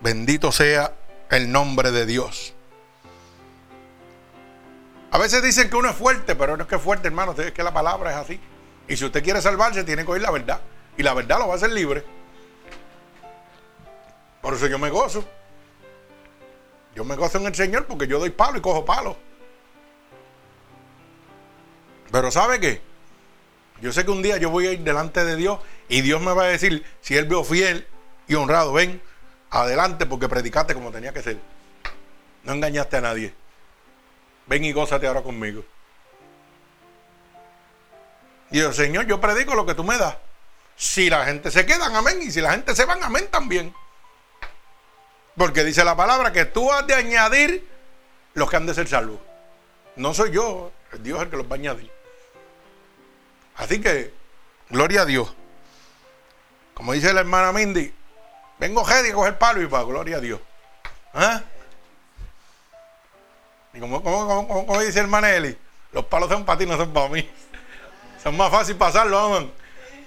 [0.00, 0.92] Bendito sea
[1.30, 2.54] el nombre de Dios.
[5.10, 7.32] A veces dicen que uno es fuerte, pero no es que es fuerte, hermano.
[7.32, 8.40] Es que la palabra es así.
[8.86, 10.60] Y si usted quiere salvarse, tiene que oír la verdad.
[10.96, 12.04] Y la verdad lo va a hacer libre.
[14.42, 15.24] Por eso yo me gozo.
[16.94, 19.27] Yo me gozo en el Señor porque yo doy palo y cojo palo.
[22.10, 22.80] Pero ¿sabe qué?
[23.80, 26.32] Yo sé que un día yo voy a ir delante de Dios y Dios me
[26.32, 27.86] va a decir, si Él veo fiel
[28.26, 29.00] y honrado, ven,
[29.50, 31.38] adelante porque predicaste como tenía que ser.
[32.42, 33.34] No engañaste a nadie.
[34.46, 35.64] Ven y gózate ahora conmigo.
[38.50, 40.16] Y yo, Señor, yo predico lo que tú me das.
[40.76, 42.20] Si la gente se queda, amén.
[42.22, 43.74] Y si la gente se van, amén también.
[45.36, 47.68] Porque dice la palabra que tú has de añadir
[48.34, 49.20] los que han de ser salvos.
[49.96, 51.97] No soy yo, es Dios el que los va a añadir.
[53.58, 54.14] Así que,
[54.70, 55.34] gloria a Dios.
[56.74, 57.92] Como dice la hermana Mindy,
[58.58, 60.40] vengo Gedi a coger palo y para gloria a Dios.
[61.12, 61.42] ¿Ah?
[63.74, 65.58] Y como, dice el Maneli,
[65.92, 67.28] los palos son para ti, no son para mí.
[68.22, 69.52] Son más fácil pasarlo, aman.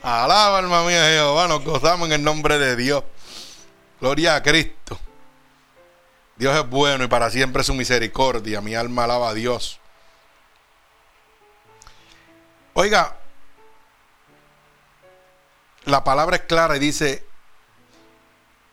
[0.03, 3.05] Alaba, alma mía, Jehová, nos gozamos en el nombre de Dios.
[4.01, 4.99] Gloria a Cristo.
[6.35, 8.59] Dios es bueno y para siempre su misericordia.
[8.59, 9.79] Mi alma alaba a Dios.
[12.73, 13.15] Oiga,
[15.86, 17.26] la palabra es clara y dice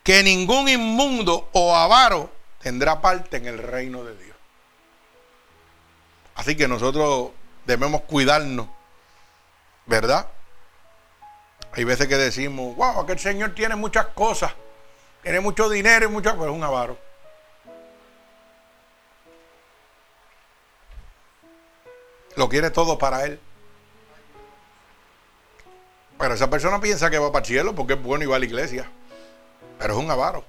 [0.02, 4.36] que ningún inmundo o avaro tendrá parte en el reino de Dios.
[6.34, 7.30] Así que nosotros
[7.66, 8.68] debemos cuidarnos,
[9.86, 10.28] ¿verdad?
[11.72, 14.52] Hay veces que decimos, wow, aquel Señor tiene muchas cosas,
[15.22, 16.98] tiene mucho dinero y mucho, pero es un avaro.
[22.36, 23.40] Lo quiere todo para él.
[26.18, 28.38] Pero esa persona piensa que va para el cielo porque es bueno y va a
[28.38, 28.90] la iglesia.
[29.78, 30.44] Pero es un avaro.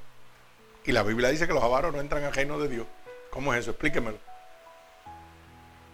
[0.83, 2.87] Y la Biblia dice que los avaros no entran al reino de Dios.
[3.29, 3.71] ¿Cómo es eso?
[3.71, 4.17] Explíquemelo.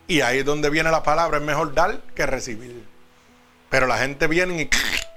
[0.08, 1.38] Y ahí es donde viene la palabra.
[1.38, 2.88] Es mejor dar que recibir.
[3.70, 4.70] Pero la gente viene y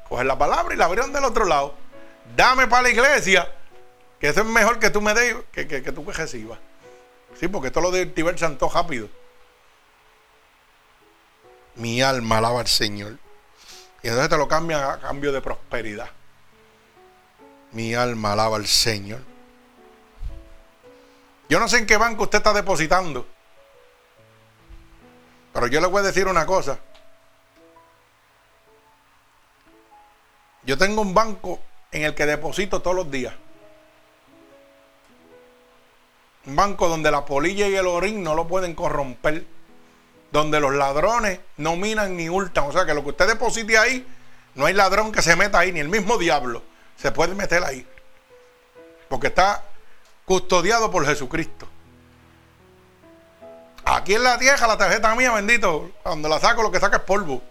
[0.08, 1.74] coge la palabra y la abrieron del otro lado.
[2.34, 3.48] Dame para la iglesia.
[4.18, 6.58] Que eso es mejor que tú me des que, que, que tú recibas.
[7.38, 9.08] Sí, porque esto lo de Tiber santo rápido.
[11.76, 13.18] Mi alma alaba al Señor.
[14.02, 16.08] Y entonces te lo cambian a cambio de prosperidad.
[17.72, 19.20] Mi alma alaba al Señor.
[21.48, 23.26] Yo no sé en qué banco usted está depositando.
[25.52, 26.78] Pero yo le voy a decir una cosa.
[30.62, 33.34] Yo tengo un banco en el que deposito todos los días.
[36.46, 39.44] Un banco donde la polilla y el orín no lo pueden corromper.
[40.30, 42.64] Donde los ladrones no minan ni hurtan.
[42.64, 44.06] O sea que lo que usted deposite ahí,
[44.54, 46.62] no hay ladrón que se meta ahí, ni el mismo diablo
[46.96, 47.86] se puede meter ahí.
[49.08, 49.64] Porque está
[50.24, 51.68] custodiado por Jesucristo.
[53.84, 57.02] Aquí en la tierra, la tarjeta mía, bendito, cuando la saco, lo que saca es
[57.04, 57.42] polvo.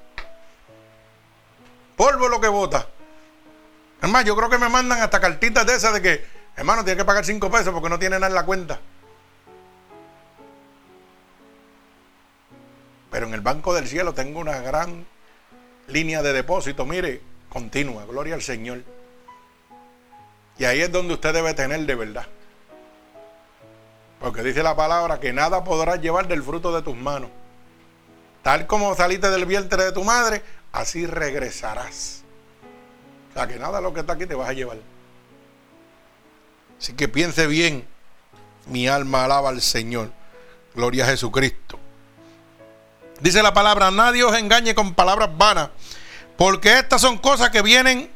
[1.96, 2.88] Polvo es lo que bota.
[4.02, 7.06] Es yo creo que me mandan hasta cartitas de esas de que, hermano, tiene que
[7.06, 8.80] pagar 5 pesos porque no tiene nada en la cuenta.
[13.12, 15.06] Pero en el Banco del Cielo tengo una gran
[15.88, 18.84] línea de depósito, mire, continua, gloria al Señor.
[20.58, 22.28] Y ahí es donde usted debe tener de verdad.
[24.20, 27.30] Porque dice la palabra que nada podrás llevar del fruto de tus manos.
[28.42, 30.42] Tal como saliste del vientre de tu madre,
[30.72, 32.24] así regresarás.
[33.30, 34.78] O sea que nada lo que está aquí te vas a llevar.
[36.80, 37.88] Así que piense bien.
[38.66, 40.12] Mi alma alaba al Señor.
[40.74, 41.80] Gloria a Jesucristo.
[43.20, 45.70] Dice la palabra, nadie os engañe con palabras vanas.
[46.38, 48.14] Porque estas son cosas que vienen,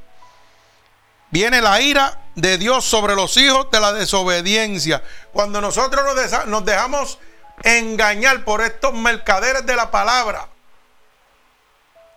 [1.32, 5.04] viene la ira de Dios sobre los hijos de la desobediencia.
[5.34, 6.04] Cuando nosotros
[6.46, 7.18] nos dejamos
[7.64, 10.48] engañar por estos mercaderes de la palabra,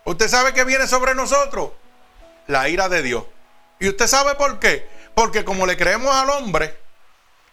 [0.04, 1.70] ¿usted sabe que viene sobre nosotros?
[2.46, 3.24] La ira de Dios.
[3.80, 4.86] ¿Y usted sabe por qué?
[5.14, 6.83] Porque como le creemos al hombre,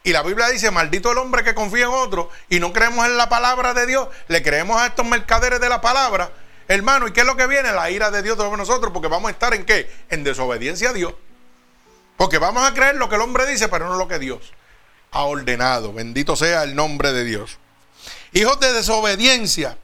[0.03, 3.17] y la Biblia dice, maldito el hombre que confía en otro, y no creemos en
[3.17, 6.31] la palabra de Dios, le creemos a estos mercaderes de la palabra,
[6.67, 7.71] hermano, ¿y qué es lo que viene?
[7.71, 9.91] La ira de Dios sobre nosotros, porque vamos a estar en qué?
[10.09, 11.13] En desobediencia a Dios.
[12.17, 14.53] Porque vamos a creer lo que el hombre dice, pero no lo que Dios
[15.11, 15.93] ha ordenado.
[15.93, 17.57] Bendito sea el nombre de Dios.
[18.33, 19.77] Hijos de desobediencia.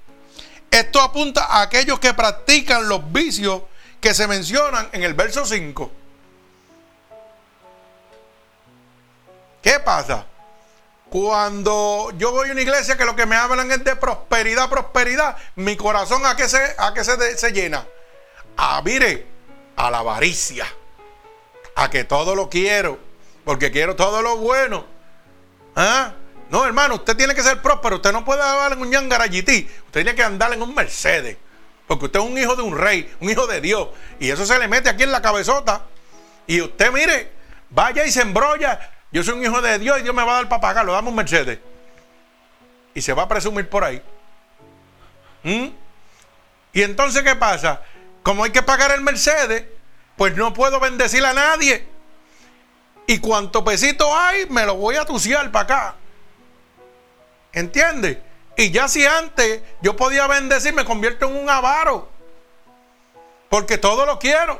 [0.71, 3.63] Esto apunta a aquellos que practican los vicios
[3.99, 5.91] que se mencionan en el verso 5.
[9.67, 10.25] ¿Qué pasa?
[11.09, 15.35] Cuando yo voy a una iglesia que lo que me hablan es de prosperidad, prosperidad,
[15.57, 17.85] mi corazón a qué se, a qué se, llena?
[18.55, 19.27] A, mire,
[19.75, 20.65] a la avaricia
[21.75, 22.97] a que todo lo quiero,
[23.43, 24.85] porque quiero todo lo bueno.
[25.75, 26.13] ¿Ah?
[26.49, 27.97] No, hermano, usted tiene que ser próspero.
[27.97, 29.69] Usted no puede andar en un yangarayití.
[29.87, 31.35] Usted tiene que andar en un Mercedes.
[31.87, 33.89] Porque usted es un hijo de un rey, un hijo de Dios.
[34.17, 35.81] Y eso se le mete aquí en la cabezota.
[36.47, 37.33] Y usted, mire,
[37.69, 38.93] vaya y se embrolla.
[39.11, 40.93] Yo soy un hijo de Dios y Dios me va a dar para pagarlo.
[40.93, 41.59] Dame un Mercedes.
[42.93, 44.01] Y se va a presumir por ahí.
[45.43, 45.67] ¿Mm?
[46.73, 47.81] Y entonces, ¿qué pasa?
[48.23, 49.65] Como hay que pagar el Mercedes,
[50.15, 51.87] pues no puedo bendecir a nadie.
[53.05, 55.95] Y cuanto pesito hay, me lo voy a tuciar para acá.
[57.53, 58.17] ¿Entiendes?
[58.57, 62.09] Y ya si antes yo podía bendecir, me convierto en un avaro.
[63.49, 64.59] Porque todo lo quiero.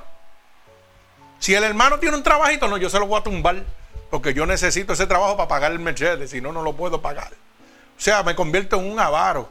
[1.40, 3.64] Si el hermano tiene un trabajito, no, yo se lo voy a tumbar.
[4.10, 6.32] Porque yo necesito ese trabajo para pagar el Mercedes.
[6.32, 7.32] Si no, no lo puedo pagar.
[7.98, 9.50] O sea, me convierto en un avaro.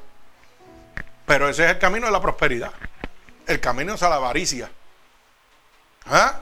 [1.27, 2.73] Pero ese es el camino de la prosperidad.
[3.47, 4.71] El camino es a la avaricia.
[6.07, 6.41] ¿Ah?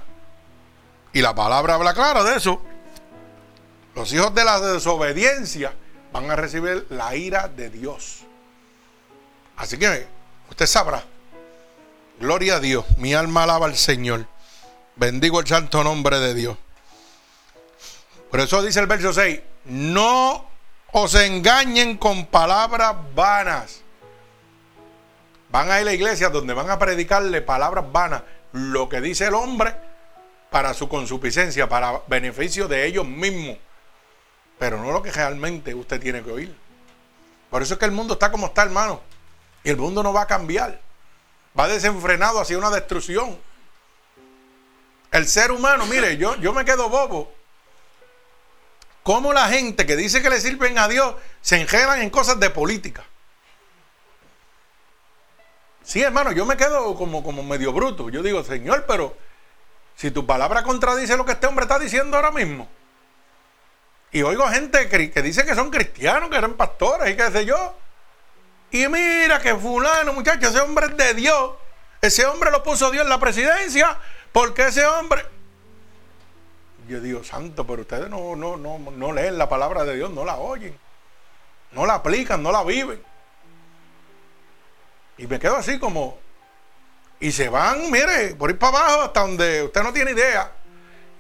[1.13, 2.61] Y la palabra habla claro de eso.
[3.95, 5.73] Los hijos de la desobediencia
[6.13, 8.21] van a recibir la ira de Dios.
[9.57, 10.07] Así que
[10.51, 11.05] usted sabrá.
[12.21, 12.85] Gloria a Dios.
[12.99, 14.27] Mi alma alaba al Señor.
[14.97, 16.57] Bendigo el santo nombre de Dios.
[18.35, 19.41] Por eso dice el verso 6.
[19.67, 20.45] No
[20.91, 23.83] os engañen con palabras vanas.
[25.51, 29.29] Van a ir a la iglesia donde van a predicarle palabras vanas lo que dice
[29.29, 29.73] el hombre
[30.51, 33.57] para su consuficiencia, para beneficio de ellos mismos,
[34.59, 36.57] pero no lo que realmente usted tiene que oír.
[37.51, 39.01] Por eso es que el mundo está como está, hermano.
[39.63, 40.81] Y el mundo no va a cambiar.
[41.57, 43.39] Va desenfrenado hacia una destrucción.
[45.13, 47.44] El ser humano, mire, yo, yo me quedo bobo.
[49.05, 52.51] Cómo la gente que dice que le sirven a Dios se enredan en cosas de
[52.51, 53.05] política.
[55.83, 58.09] Sí, hermano, yo me quedo como, como medio bruto.
[58.09, 59.15] Yo digo, Señor, pero
[59.95, 62.67] si tu palabra contradice lo que este hombre está diciendo ahora mismo.
[64.11, 67.77] Y oigo gente que, dice que son cristianos, que eran pastores y qué sé yo.
[68.71, 71.53] Y mira que fulano, muchacho, ese hombre es de Dios.
[72.01, 73.99] Ese hombre lo puso Dios en la presidencia
[74.33, 75.34] porque ese hombre...
[76.89, 80.25] Yo digo, santo, pero ustedes no, no, no, no leen la palabra de Dios, no
[80.25, 80.77] la oyen.
[81.73, 83.03] No la aplican, no la viven.
[85.19, 86.19] Y me quedo así como...
[87.21, 90.53] Y se van, mire, por ir para abajo hasta donde usted no tiene idea.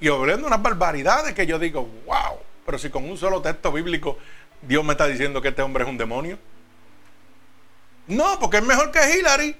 [0.00, 2.38] Y hablando unas barbaridades que yo digo, wow.
[2.66, 4.18] Pero si con un solo texto bíblico
[4.66, 6.38] Dios me está diciendo que este hombre es un demonio.
[8.06, 9.56] No, porque es mejor que Hillary.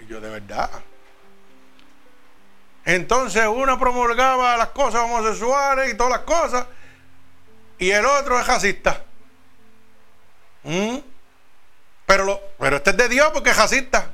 [0.00, 0.70] Y yo de verdad.
[2.88, 6.66] Entonces uno promulgaba las cosas homosexuales y todas las cosas.
[7.78, 9.04] Y el otro es racista.
[10.62, 10.96] ¿Mm?
[12.06, 14.10] Pero, lo, pero este es de Dios porque es racista.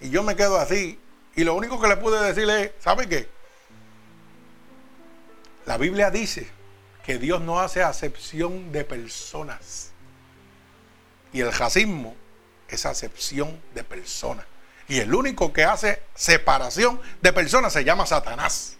[0.00, 0.98] Y yo me quedo así.
[1.36, 3.28] Y lo único que le pude decirle es, ¿sabe qué?
[5.66, 6.48] La Biblia dice
[7.04, 9.92] que Dios no hace acepción de personas.
[11.32, 12.14] Y el racismo
[12.68, 14.44] es acepción de personas.
[14.88, 18.76] Y el único que hace separación de personas se llama Satanás.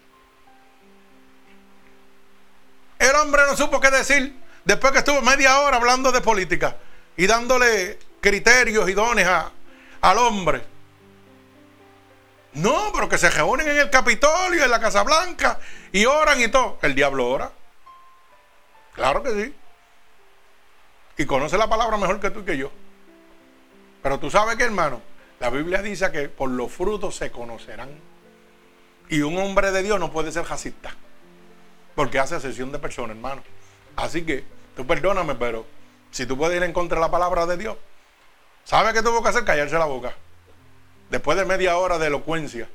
[2.98, 6.76] El hombre no supo qué decir después que estuvo media hora hablando de política
[7.16, 9.26] y dándole criterios y dones
[10.00, 10.64] al hombre.
[12.54, 15.58] No, pero que se reúnen en el Capitolio, en la Casa Blanca,
[15.90, 16.78] y oran y todo.
[16.82, 17.50] El diablo ora.
[18.92, 19.54] Claro que sí.
[21.16, 22.70] Y conoce la palabra mejor que tú y que yo.
[24.02, 25.00] Pero tú sabes que, hermano,
[25.40, 27.90] la Biblia dice que por los frutos se conocerán.
[29.08, 30.94] Y un hombre de Dios no puede ser jacista.
[31.94, 33.42] Porque hace sesión de personas, hermano.
[33.96, 34.44] Así que,
[34.74, 35.66] tú perdóname, pero
[36.10, 37.76] si tú puedes ir en contra de la palabra de Dios,
[38.64, 39.44] ¿sabes qué tuvo que hacer?
[39.44, 40.14] Callarse la boca
[41.12, 42.68] después de media hora de elocuencia.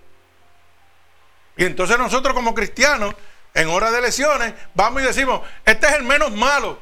[1.58, 3.16] Y entonces nosotros como cristianos,
[3.54, 6.80] en hora de elecciones, vamos y decimos, este es el menos malo.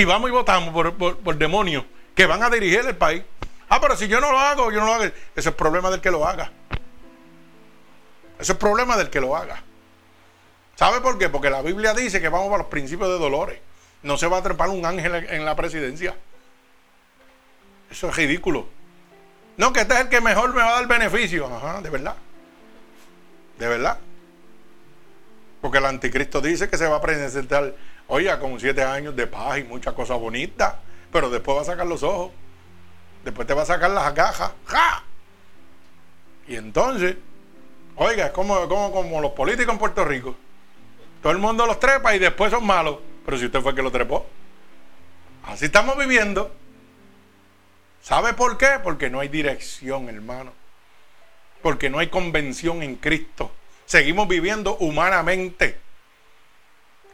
[0.00, 1.84] Y vamos y votamos por, demonios
[2.14, 3.22] que van a dirigir el país.
[3.68, 5.04] Ah, pero si yo no lo hago, yo no lo hago.
[5.36, 6.50] Ese es problema del que lo haga.
[8.38, 9.62] Ese es problema del que lo haga.
[10.74, 11.28] ¿Sabe por qué?
[11.28, 13.60] Porque la Biblia dice que vamos a los principios de dolores.
[14.02, 16.16] No se va a trepar un ángel en la presidencia.
[17.90, 18.68] Eso es ridículo.
[19.58, 21.46] No, que este es el que mejor me va a dar beneficio.
[21.54, 22.16] Ajá, de verdad.
[23.58, 23.98] De verdad.
[25.60, 27.74] Porque el anticristo dice que se va a presentar,
[28.10, 30.74] oiga, con siete años de paz y muchas cosas bonitas,
[31.12, 32.32] pero después va a sacar los ojos.
[33.24, 34.52] Después te va a sacar las gajas.
[34.66, 35.04] ¡Ja!
[36.48, 37.16] Y entonces,
[37.96, 40.36] oiga, es como, como, como los políticos en Puerto Rico.
[41.22, 42.98] Todo el mundo los trepa y después son malos.
[43.24, 44.26] Pero si usted fue el que lo trepó.
[45.44, 46.54] Así estamos viviendo.
[48.02, 48.80] ¿Sabe por qué?
[48.82, 50.52] Porque no hay dirección, hermano.
[51.62, 53.52] Porque no hay convención en Cristo.
[53.84, 55.78] Seguimos viviendo humanamente.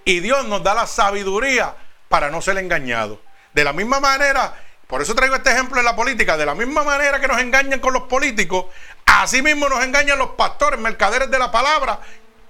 [0.07, 1.75] Y Dios nos da la sabiduría
[2.09, 3.19] para no ser engañados.
[3.53, 4.55] De la misma manera,
[4.87, 7.81] por eso traigo este ejemplo en la política, de la misma manera que nos engañan
[7.81, 8.67] con los políticos,
[9.05, 11.99] así mismo nos engañan los pastores, mercaderes de la palabra,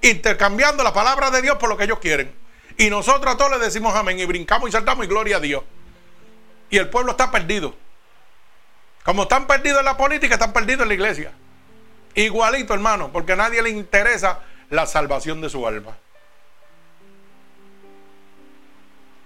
[0.03, 2.31] intercambiando la palabra de Dios por lo que ellos quieren.
[2.77, 5.65] Y nosotros a todos les decimos amén y brincamos y saltamos y gloria a Dios.
[6.69, 7.75] Y el pueblo está perdido.
[9.03, 11.33] Como están perdidos en la política, están perdidos en la iglesia.
[12.15, 15.97] Igualito, hermano, porque a nadie le interesa la salvación de su alma.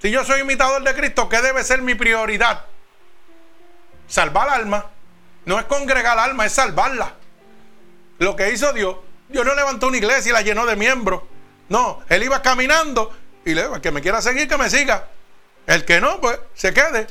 [0.01, 2.65] Si yo soy imitador de Cristo, ¿qué debe ser mi prioridad?
[4.07, 4.87] Salvar alma.
[5.45, 7.15] No es congregar alma, es salvarla.
[8.19, 8.97] Lo que hizo Dios,
[9.29, 11.23] Dios no levantó una iglesia y la llenó de miembros.
[11.69, 15.09] No, Él iba caminando y le dijo, el que me quiera seguir, que me siga.
[15.67, 17.07] El que no, pues se quede.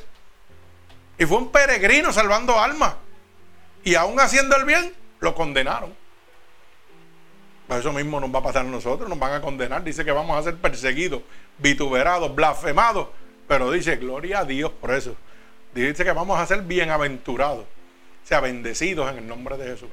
[1.18, 2.96] Y fue un peregrino salvando almas.
[3.84, 5.96] Y aún haciendo el bien, lo condenaron.
[7.70, 9.84] Pues eso mismo nos va a pasar a nosotros, nos van a condenar.
[9.84, 11.22] Dice que vamos a ser perseguidos,
[11.60, 13.10] vituperados, blasfemados.
[13.48, 15.16] Pero dice, gloria a Dios por eso.
[15.76, 19.90] Dice que vamos a ser bienaventurados, o sea, bendecidos en el nombre de Jesús.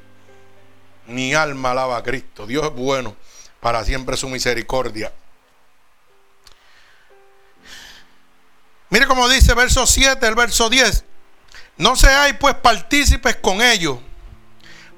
[1.06, 2.46] Mi alma alaba a Cristo.
[2.46, 3.14] Dios es bueno,
[3.60, 5.12] para siempre su misericordia.
[8.88, 11.04] Mire cómo dice verso 7, el verso 10.
[11.76, 13.98] No seáis pues partícipes con ellos,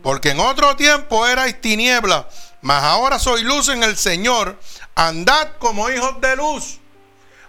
[0.00, 2.28] porque en otro tiempo erais tiniebla,
[2.60, 4.58] mas ahora soy luz en el Señor.
[4.94, 6.80] Andad como hijos de luz.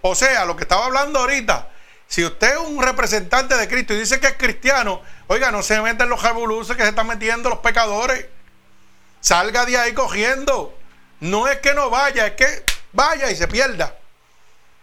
[0.01, 1.69] O sea, lo que estaba hablando ahorita,
[2.07, 5.81] si usted es un representante de Cristo y dice que es cristiano, oiga, no se
[5.81, 8.25] meten los jabuluces que se están metiendo los pecadores.
[9.19, 10.77] Salga de ahí cogiendo.
[11.19, 13.95] No es que no vaya, es que vaya y se pierda.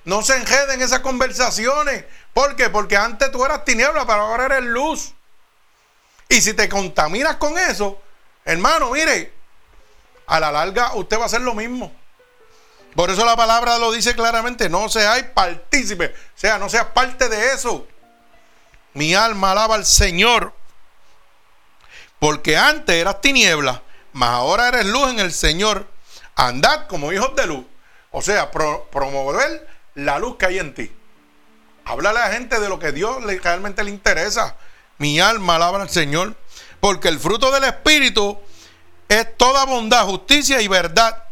[0.04, 2.04] No se enjeden esas conversaciones.
[2.32, 2.68] ¿Por qué?
[2.68, 5.14] Porque antes tú eras tiniebla, pero ahora eres luz.
[6.28, 8.00] Y si te contaminas con eso,
[8.44, 9.32] hermano, mire,
[10.26, 11.92] a la larga usted va a hacer lo mismo.
[12.94, 17.28] Por eso la palabra lo dice claramente, no seáis partícipe, o sea, no seas parte
[17.28, 17.86] de eso.
[18.94, 20.54] Mi alma alaba al Señor.
[22.18, 23.82] Porque antes eras tiniebla,
[24.14, 25.86] mas ahora eres luz en el Señor.
[26.34, 27.66] Andad como hijos de luz.
[28.10, 30.90] O sea, promover la luz que hay en ti.
[31.84, 34.56] Háblale a la gente de lo que Dios realmente le interesa.
[34.96, 36.34] Mi alma alaba al Señor.
[36.80, 38.40] Porque el fruto del Espíritu
[39.08, 41.24] es toda bondad, justicia y verdad.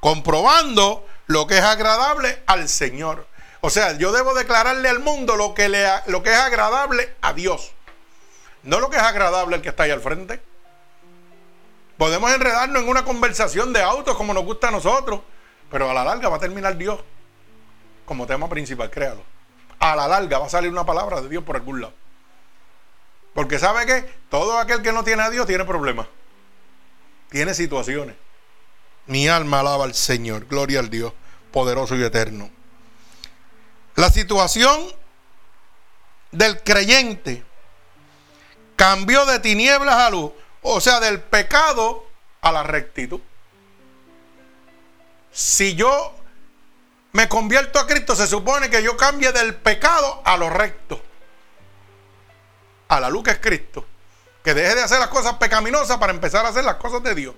[0.00, 3.26] Comprobando lo que es agradable al Señor.
[3.60, 7.72] O sea, yo debo declararle al mundo lo que, es agradable a Dios.
[8.62, 10.40] No lo que es agradable al que está ahí al frente.
[11.98, 15.20] Podemos enredarnos en una conversación de autos como nos gusta a nosotros,
[15.70, 17.00] pero a la larga va a terminar Dios
[18.06, 19.22] como tema principal, créalo.
[19.78, 21.94] A la larga va a salir una palabra de Dios por algún lado.
[23.34, 26.06] Porque sabe que todo aquel que no tiene a Dios tiene problemas.
[27.30, 28.16] Tiene situaciones.
[29.06, 30.46] Mi alma alaba al Señor.
[30.46, 31.12] Gloria al Dios
[31.50, 32.50] poderoso y eterno.
[33.96, 34.80] La situación
[36.32, 37.42] del creyente
[38.76, 40.32] cambió de tinieblas a luz.
[40.62, 42.06] O sea, del pecado
[42.40, 43.20] a la rectitud.
[45.32, 46.14] Si yo
[47.12, 51.00] me convierto a Cristo, se supone que yo cambie del pecado a lo recto.
[52.88, 53.86] A la luz que es Cristo.
[54.44, 57.34] Que deje de hacer las cosas pecaminosas para empezar a hacer las cosas de Dios.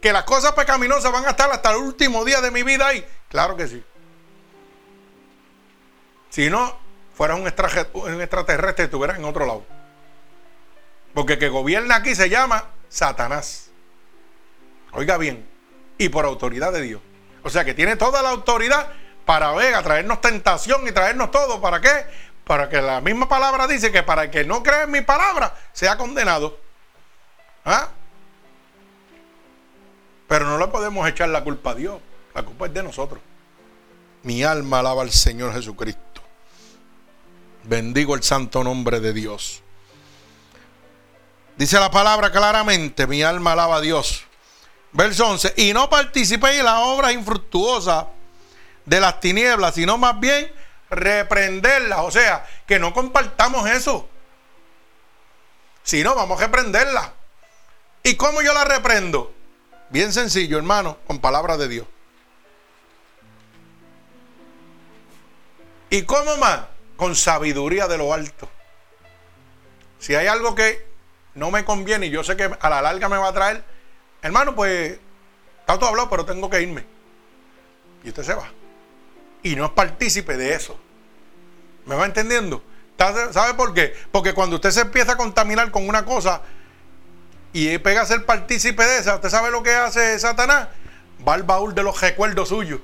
[0.00, 3.06] Que las cosas pecaminosas van a estar hasta el último día de mi vida ahí.
[3.28, 3.84] Claro que sí.
[6.30, 6.76] Si no,
[7.14, 9.64] fuera un, extraterrestre y estuviera en otro lado.
[11.14, 13.70] Porque el que gobierna aquí se llama Satanás.
[14.92, 15.48] Oiga bien.
[15.96, 17.00] Y por autoridad de Dios.
[17.44, 18.88] O sea que tiene toda la autoridad
[19.24, 21.60] para ver, traernos tentación y traernos todo.
[21.60, 22.06] ¿Para qué?
[22.46, 25.56] Para que la misma palabra dice que para el que no cree en mi palabra
[25.72, 26.58] sea condenado.
[27.64, 27.88] ¿Ah?
[30.28, 32.00] Pero no le podemos echar la culpa a Dios.
[32.34, 33.20] La culpa es de nosotros.
[34.22, 36.00] Mi alma alaba al Señor Jesucristo.
[37.64, 39.62] Bendigo el santo nombre de Dios.
[41.56, 44.24] Dice la palabra claramente, mi alma alaba a Dios.
[44.92, 48.06] Verso 11, y no participéis en las obras infructuosas
[48.84, 50.52] de las tinieblas, sino más bien
[50.94, 52.00] reprenderlas.
[52.00, 54.08] O sea, que no compartamos eso.
[55.82, 57.10] Si no, vamos a reprenderlas.
[58.02, 59.32] ¿Y cómo yo la reprendo?
[59.90, 61.86] Bien sencillo, hermano, con palabras de Dios.
[65.90, 66.62] ¿Y cómo más?
[66.96, 68.48] Con sabiduría de lo alto.
[69.98, 70.86] Si hay algo que
[71.34, 73.64] no me conviene y yo sé que a la larga me va a traer,
[74.22, 74.98] hermano, pues
[75.60, 76.84] está todo hablado, pero tengo que irme.
[78.02, 78.50] Y usted se va.
[79.42, 80.78] Y no es partícipe de eso.
[81.86, 82.62] ¿Me va entendiendo?
[82.98, 83.94] ¿Sabe por qué?
[84.10, 86.40] Porque cuando usted se empieza a contaminar con una cosa
[87.52, 90.68] y pega a ser partícipe de esa, ¿usted sabe lo que hace Satanás?
[91.26, 92.80] Va al baúl de los recuerdos suyos.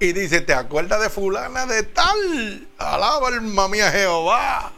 [0.00, 2.68] y dice, ¿te acuerdas de fulana de tal?
[2.78, 4.72] Alaba alma mía Jehová.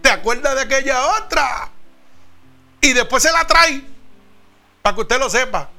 [0.00, 1.70] ¿Te acuerdas de aquella otra?
[2.80, 3.82] Y después se la trae.
[4.82, 5.70] Para que usted lo sepa.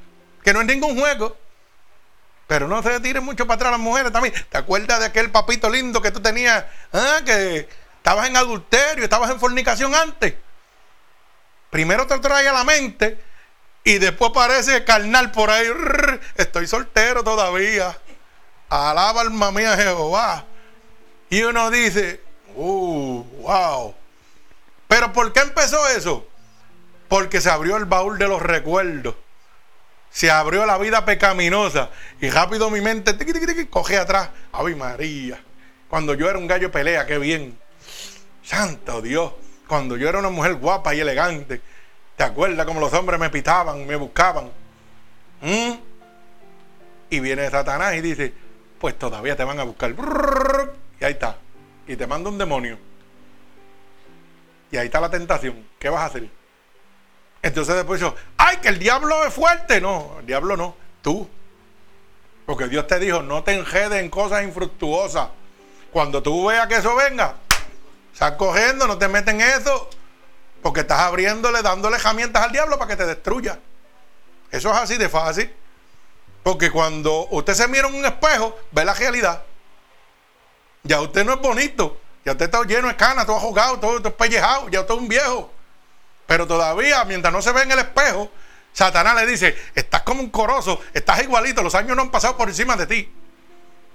[0.44, 1.38] Que no es ningún juego.
[2.48, 4.34] Pero no se tire mucho para atrás las mujeres también.
[4.50, 6.66] ¿Te acuerdas de aquel papito lindo que tú tenías?
[6.92, 7.68] Ah, que
[7.98, 10.36] estabas en adulterio, estabas en fornicación antes.
[11.70, 13.20] Primero te trae a la mente
[13.84, 15.68] y después aparece carnal por ahí.
[16.36, 17.98] Estoy soltero todavía.
[18.70, 20.46] Alaba alma mía Jehová.
[21.30, 22.22] Y uno dice,
[22.56, 23.96] uh, wow.
[24.88, 26.28] Pero ¿por qué empezó eso?
[27.08, 29.16] Porque se abrió el baúl de los recuerdos.
[30.14, 31.90] Se abrió la vida pecaminosa.
[32.22, 33.18] Y rápido mi mente
[33.70, 34.30] coge atrás.
[34.52, 35.44] Ay María.
[35.90, 37.58] Cuando yo era un gallo pelea, qué bien.
[38.44, 39.34] Santo Dios.
[39.68, 41.62] Cuando yo era una mujer guapa y elegante.
[42.16, 44.52] ¿Te acuerdas cómo los hombres me pitaban, me buscaban?
[45.42, 45.74] ¿Mm?
[47.10, 48.32] Y viene Satanás y dice,
[48.78, 49.96] pues todavía te van a buscar.
[51.02, 51.38] Y ahí está.
[51.88, 52.78] Y te manda un demonio.
[54.70, 55.68] Y ahí está la tentación.
[55.80, 56.43] ¿Qué vas a hacer?
[57.44, 59.82] Entonces después dijo, ay, que el diablo es fuerte.
[59.82, 61.30] No, el diablo no, tú.
[62.46, 65.28] Porque Dios te dijo, no te enjedes en cosas infructuosas.
[65.92, 67.36] Cuando tú veas que eso venga,
[68.14, 69.90] sal cogiendo, no te metes en eso.
[70.62, 73.60] Porque estás abriéndole, dándole herramientas al diablo para que te destruya.
[74.50, 75.54] Eso es así de fácil.
[76.44, 79.44] Porque cuando usted se mira en un espejo, ve la realidad.
[80.84, 81.98] Ya usted no es bonito.
[82.24, 84.70] Ya usted está lleno de canas, todo jugado, todo, todo pellejado.
[84.70, 85.53] Ya usted es un viejo.
[86.26, 88.32] Pero todavía, mientras no se ve en el espejo,
[88.72, 92.50] Satanás le dice, estás como un corozo, estás igualito, los años no han pasado por
[92.50, 93.14] encima de ti.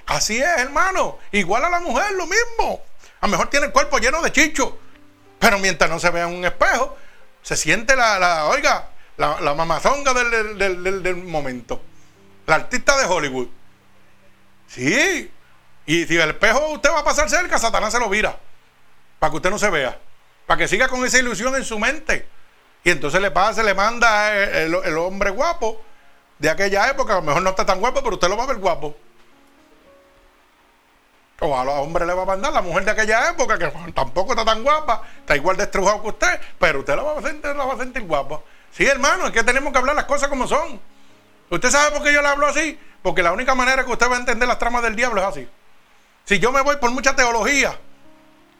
[0.07, 1.19] Así es, hermano.
[1.33, 2.83] Igual a la mujer, lo mismo.
[3.21, 4.79] A lo mejor tiene el cuerpo lleno de chicho.
[5.39, 6.97] Pero mientras no se vea en un espejo,
[7.43, 11.83] se siente la, la oiga, la, mamazonga del, del, momento.
[12.47, 13.49] La artista de Hollywood.
[14.67, 15.31] Sí.
[15.87, 18.39] Y si el espejo usted va a pasar cerca, Satanás se lo vira.
[19.19, 19.99] Para que usted no se vea.
[20.49, 22.27] Para que siga con esa ilusión en su mente.
[22.83, 25.83] Y entonces le pasa, le manda el, hombre guapo
[26.39, 27.13] de aquella época.
[27.13, 28.97] A lo mejor no está tan guapo, pero usted lo va a ver guapo.
[31.41, 34.33] O a los hombres le va a mandar la mujer de aquella época, que tampoco
[34.33, 37.65] está tan guapa, está igual destrujado que usted, pero usted la va a sentir, la
[37.67, 38.41] va a sentir guapa.
[38.73, 40.81] Sí, hermano, es que tenemos que hablar las cosas como son.
[41.51, 42.81] ¿Usted sabe por qué yo le hablo así?
[43.03, 45.49] Porque la única manera que usted va a entender las tramas del diablo es así.
[46.25, 47.79] Si yo me voy por mucha teología,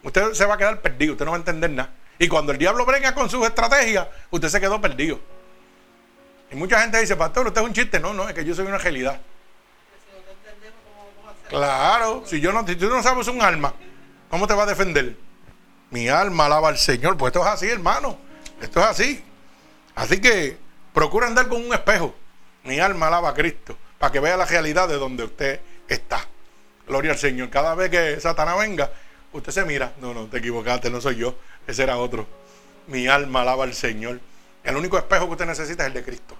[0.03, 1.91] usted se va a quedar perdido, usted no va a entender nada.
[2.19, 5.21] Y cuando el diablo venga con sus estrategias, usted se quedó perdido.
[6.51, 8.01] Y mucha gente dice, pastor, usted es un chiste.
[8.01, 9.21] No, no, es que yo soy una realidad.
[11.49, 13.73] Claro, si, yo no, si tú no sabes un alma,
[14.29, 15.17] ¿cómo te va a defender?
[15.91, 17.17] Mi alma alaba al Señor.
[17.17, 18.19] Pues esto es así, hermano.
[18.61, 19.25] Esto es así.
[19.95, 20.59] Así que
[20.93, 22.15] procura andar con un espejo.
[22.65, 23.77] Mi alma alaba a Cristo.
[23.99, 26.27] Para que vea la realidad de donde usted está.
[26.87, 27.51] Gloria al Señor.
[27.51, 28.91] Cada vez que Satanás venga,
[29.33, 29.95] usted se mira.
[30.01, 31.35] No, no, te equivocaste, no soy yo.
[31.67, 32.27] Ese era otro.
[32.87, 34.21] Mi alma alaba al Señor.
[34.65, 36.37] El único espejo que usted necesita es el de Cristo.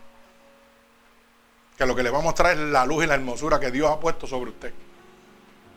[1.77, 3.91] Que lo que le va a mostrar es la luz y la hermosura que Dios
[3.91, 4.73] ha puesto sobre usted.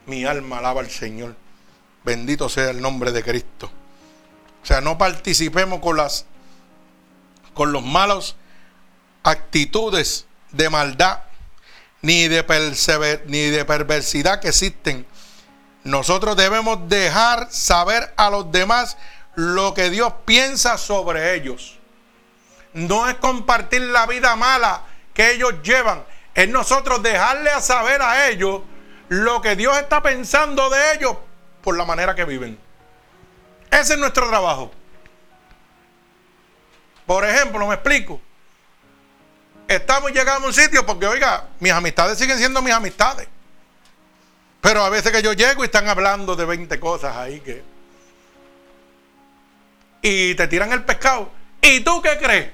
[0.07, 1.35] Mi alma alaba al Señor.
[2.03, 3.69] Bendito sea el nombre de Cristo.
[4.63, 6.25] O sea, no participemos con las
[7.53, 8.35] con los malos
[9.23, 11.19] actitudes de maldad
[12.01, 15.05] ni de, ni de perversidad que existen.
[15.83, 18.97] Nosotros debemos dejar saber a los demás
[19.35, 21.79] lo que Dios piensa sobre ellos.
[22.73, 28.29] No es compartir la vida mala que ellos llevan, es nosotros dejarle a saber a
[28.29, 28.61] ellos
[29.09, 31.17] lo que Dios está pensando de ellos
[31.61, 32.57] por la manera que viven.
[33.69, 34.71] Ese es nuestro trabajo.
[37.05, 38.21] Por ejemplo, me explico.
[39.67, 43.27] Estamos llegando a un sitio porque, oiga, mis amistades siguen siendo mis amistades.
[44.61, 47.63] Pero a veces que yo llego y están hablando de 20 cosas ahí que...
[50.03, 51.31] Y te tiran el pescado.
[51.61, 52.51] ¿Y tú qué crees?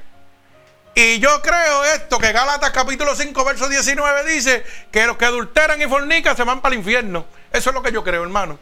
[0.95, 5.79] Y yo creo esto, que Gálatas capítulo 5, verso 19 dice que los que adulteran
[5.81, 7.25] y fornican se van para el infierno.
[7.51, 8.57] Eso es lo que yo creo, hermano.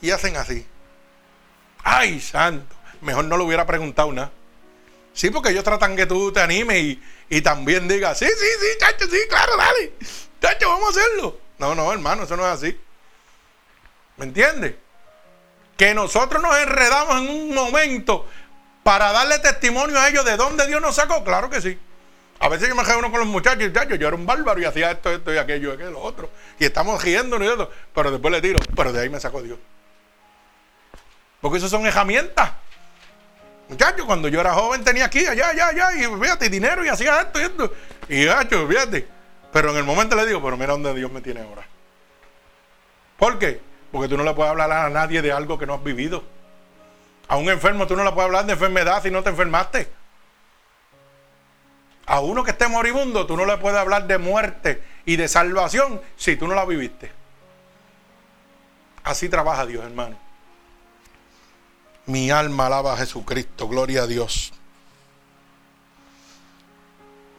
[0.00, 0.64] Y hacen así.
[1.82, 2.76] Ay, santo.
[3.00, 4.30] Mejor no lo hubiera preguntado nada.
[5.12, 6.96] Sí, porque ellos tratan que tú te animes
[7.28, 9.92] y, también digas, sí, sí, sí, chacho, sí, claro, dale.
[10.60, 11.38] Vamos a hacerlo.
[11.58, 12.80] No, no, hermano, eso no es así.
[14.16, 14.74] ¿Me entiendes?
[15.76, 18.26] Que nosotros nos enredamos en un momento
[18.82, 21.22] para darle testimonio a ellos de dónde Dios nos sacó?
[21.24, 21.78] Claro que sí.
[22.38, 24.90] A veces yo me uno con los muchachos y yo era un bárbaro y hacía
[24.90, 26.30] esto, esto y aquello, aquello, lo otro.
[26.58, 27.70] Y estamos riendo y eso.
[27.94, 29.58] Pero después le tiro, pero de ahí me sacó Dios.
[31.42, 32.52] Porque eso son herramientas.
[33.68, 37.20] Muchachos, cuando yo era joven tenía aquí, allá, allá, allá, y fíjate, dinero y hacía
[37.20, 37.74] esto y esto.
[38.08, 39.19] Y gacho, fíjate.
[39.52, 41.66] Pero en el momento le digo, pero mira dónde Dios me tiene ahora.
[43.18, 43.60] ¿Por qué?
[43.92, 46.22] Porque tú no le puedes hablar a nadie de algo que no has vivido.
[47.28, 49.92] A un enfermo tú no le puedes hablar de enfermedad si no te enfermaste.
[52.06, 56.00] A uno que esté moribundo tú no le puedes hablar de muerte y de salvación
[56.16, 57.12] si tú no la viviste.
[59.04, 60.18] Así trabaja Dios, hermano.
[62.06, 64.52] Mi alma alaba a Jesucristo, gloria a Dios.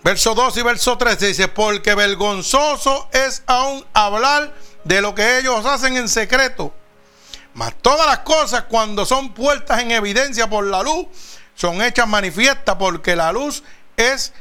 [0.04, 5.66] Verso 2 y verso 3 dice, porque vergonzoso es aún hablar de lo que ellos
[5.66, 6.74] hacen en secreto.
[7.54, 11.08] Mas todas las cosas cuando son puestas en evidencia por la luz,
[11.54, 13.64] son hechas manifiestas porque la luz
[13.98, 14.34] es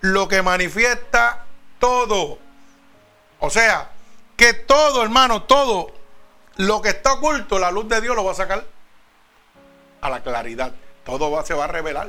[0.00, 1.44] lo que manifiesta
[1.78, 2.38] todo.
[3.38, 3.90] O sea,
[4.36, 5.92] que todo, hermano, todo
[6.56, 8.64] lo que está oculto, la luz de Dios lo va a sacar
[10.00, 10.72] a la claridad.
[11.04, 12.08] Todo se va a revelar.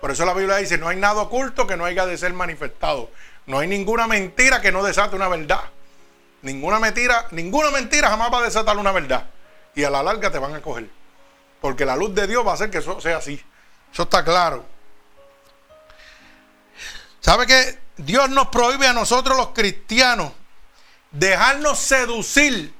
[0.00, 3.10] Por eso la Biblia dice, no hay nada oculto que no haya de ser manifestado.
[3.46, 5.64] No hay ninguna mentira que no desate una verdad.
[6.42, 9.26] Ninguna mentira, ninguna mentira jamás va a desatar una verdad
[9.74, 10.88] y a la larga te van a coger.
[11.60, 13.42] Porque la luz de Dios va a hacer que eso sea así.
[13.92, 14.64] Eso está claro.
[17.20, 20.32] ¿Sabe que Dios nos prohíbe a nosotros los cristianos
[21.10, 22.74] dejarnos seducir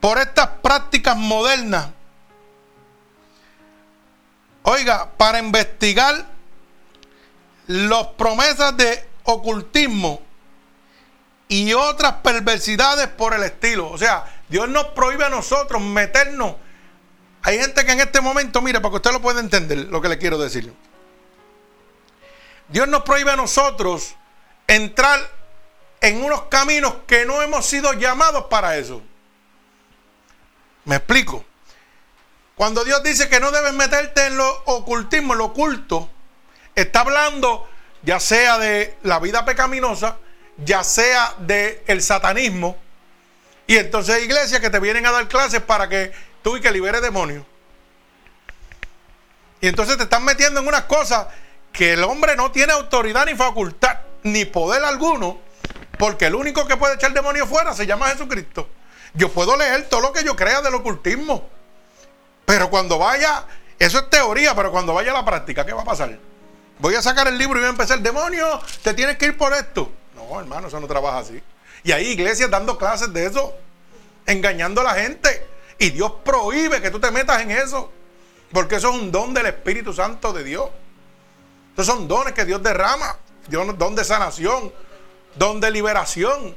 [0.00, 1.88] por estas prácticas modernas?
[4.68, 6.26] Oiga, para investigar
[7.68, 10.20] las promesas de ocultismo
[11.46, 13.88] y otras perversidades por el estilo.
[13.88, 16.56] O sea, Dios nos prohíbe a nosotros meternos.
[17.42, 20.08] Hay gente que en este momento, mire, para que usted lo pueda entender lo que
[20.08, 20.74] le quiero decir.
[22.66, 24.16] Dios nos prohíbe a nosotros
[24.66, 25.20] entrar
[26.00, 29.00] en unos caminos que no hemos sido llamados para eso.
[30.84, 31.44] ¿Me explico?
[32.56, 36.08] Cuando Dios dice que no debes meterte en lo ocultismo, en lo oculto,
[36.74, 37.68] está hablando
[38.02, 40.16] ya sea de la vida pecaminosa,
[40.64, 42.78] ya sea del el satanismo,
[43.66, 46.70] y entonces hay iglesias que te vienen a dar clases para que tú y que
[46.70, 47.44] liberes demonios.
[49.60, 51.26] Y entonces te están metiendo en unas cosas
[51.74, 55.40] que el hombre no tiene autoridad ni facultad, ni poder alguno,
[55.98, 58.66] porque el único que puede echar demonio fuera se llama Jesucristo.
[59.12, 61.50] Yo puedo leer todo lo que yo crea del ocultismo,
[62.46, 63.44] pero cuando vaya,
[63.78, 66.18] eso es teoría, pero cuando vaya a la práctica, ¿qué va a pasar?
[66.78, 69.52] Voy a sacar el libro y voy a empezar, demonio, te tienes que ir por
[69.52, 69.90] esto.
[70.14, 71.42] No, hermano, eso no trabaja así.
[71.82, 73.54] Y hay iglesias dando clases de eso,
[74.24, 75.46] engañando a la gente.
[75.78, 77.92] Y Dios prohíbe que tú te metas en eso.
[78.52, 80.70] Porque eso es un don del Espíritu Santo de Dios.
[81.74, 83.16] Esos son dones que Dios derrama.
[83.48, 84.72] Don de sanación,
[85.34, 86.56] don de liberación.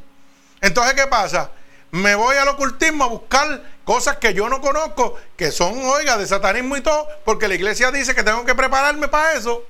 [0.62, 1.52] Entonces, ¿qué pasa?
[1.92, 6.28] Me voy al ocultismo a buscar cosas que yo no conozco, que son, oiga, de
[6.28, 9.64] satanismo y todo, porque la iglesia dice que tengo que prepararme para eso.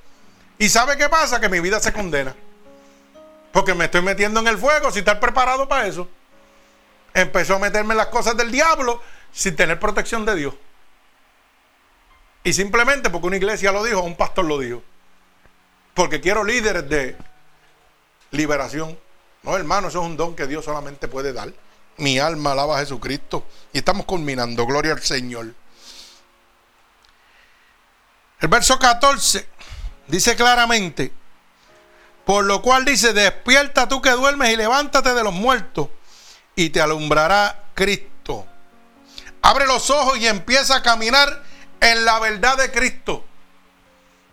[0.58, 1.40] ¿Y sabe qué pasa?
[1.40, 2.36] Que mi vida se condena.
[3.52, 6.06] Porque me estoy metiendo en el fuego sin estar preparado para eso.
[7.14, 9.00] Empezó a meterme en las cosas del diablo
[9.32, 10.54] sin tener protección de Dios.
[12.44, 14.82] Y simplemente porque una iglesia lo dijo, un pastor lo dijo.
[15.94, 17.16] Porque quiero líderes de
[18.30, 18.98] liberación.
[19.42, 21.52] No, hermano, eso es un don que Dios solamente puede dar.
[22.00, 23.46] Mi alma alaba a Jesucristo.
[23.72, 24.66] Y estamos culminando.
[24.66, 25.54] Gloria al Señor.
[28.40, 29.46] El verso 14
[30.10, 31.12] Dice claramente,
[32.24, 35.88] por lo cual dice, despierta tú que duermes y levántate de los muertos
[36.56, 38.44] y te alumbrará Cristo.
[39.40, 41.44] Abre los ojos y empieza a caminar
[41.80, 43.24] en la verdad de Cristo.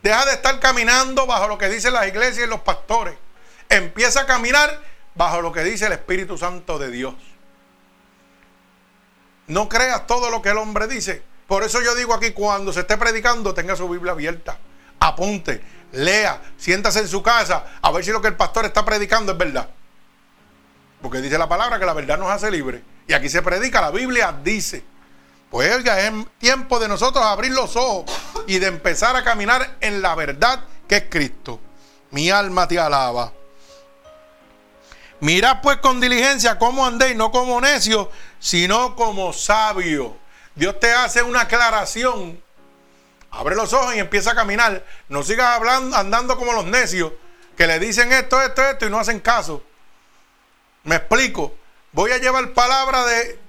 [0.02, 3.16] Deja de estar caminando bajo lo que dicen las iglesias y los pastores.
[3.70, 4.82] Empieza a caminar
[5.14, 7.14] bajo lo que dice el Espíritu Santo de Dios.
[9.48, 11.24] No creas todo lo que el hombre dice.
[11.48, 14.60] Por eso yo digo aquí, cuando se esté predicando, tenga su Biblia abierta
[15.00, 19.32] apunte, lea, siéntase en su casa a ver si lo que el pastor está predicando
[19.32, 19.70] es verdad.
[21.02, 22.82] Porque dice la palabra que la verdad nos hace libres.
[23.08, 24.84] Y aquí se predica, la Biblia dice.
[25.50, 28.12] Pues oiga, es tiempo de nosotros abrir los ojos
[28.48, 31.62] y de empezar a caminar en la verdad que es Cristo.
[32.12, 33.32] Mi alma te alaba.
[35.20, 38.08] Mirad pues con diligencia cómo andéis, no como necios,
[38.40, 40.12] sino como sabios.
[40.56, 42.40] Dios te hace una aclaración
[43.32, 44.84] Abre los ojos y empieza a caminar.
[45.10, 47.12] No sigas hablando, andando como los necios
[47.56, 49.64] que le dicen esto, esto, esto y no hacen caso.
[50.84, 51.56] Me explico.
[51.92, 53.40] Voy a llevar palabra de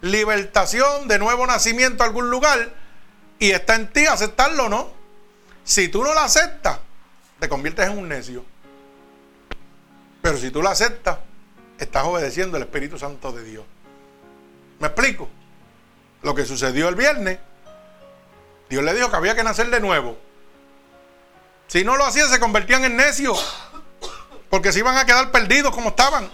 [0.00, 2.70] libertación, de nuevo nacimiento a algún lugar
[3.38, 4.92] y está en ti aceptarlo o no.
[5.64, 6.78] Si tú no lo aceptas,
[7.38, 8.44] te conviertes en un necio.
[10.28, 11.20] Pero si tú lo aceptas,
[11.78, 13.64] estás obedeciendo el Espíritu Santo de Dios.
[14.78, 15.26] ¿Me explico?
[16.20, 17.38] Lo que sucedió el viernes
[18.68, 20.18] Dios le dijo que había que nacer de nuevo.
[21.66, 23.56] Si no lo hacían, se convertían en necios.
[24.50, 26.30] Porque se iban a quedar perdidos como estaban.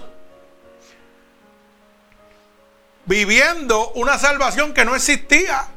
[3.05, 5.69] Viviendo una salvación que no existía.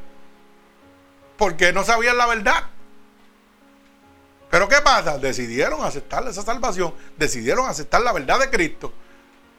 [1.36, 2.64] Porque no sabían la verdad.
[4.50, 5.18] Pero ¿qué pasa?
[5.18, 6.94] Decidieron aceptar esa salvación.
[7.16, 8.92] Decidieron aceptar la verdad de Cristo.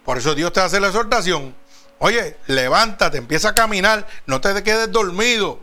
[0.03, 1.55] Por eso Dios te hace la exhortación.
[1.99, 4.07] Oye, levántate, empieza a caminar.
[4.25, 5.59] No te quedes dormido.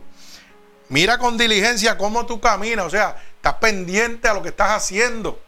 [0.89, 5.41] Mira con diligencia cómo tú caminas, o sea, estás pendiente a lo que estás haciendo.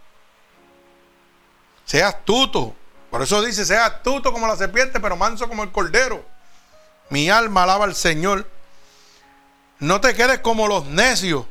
[1.86, 2.76] Sea astuto.
[3.10, 6.24] Por eso dice, sea astuto como la serpiente, pero manso como el cordero.
[7.10, 8.48] Mi alma alaba al Señor.
[9.80, 11.46] No te quedes como los necios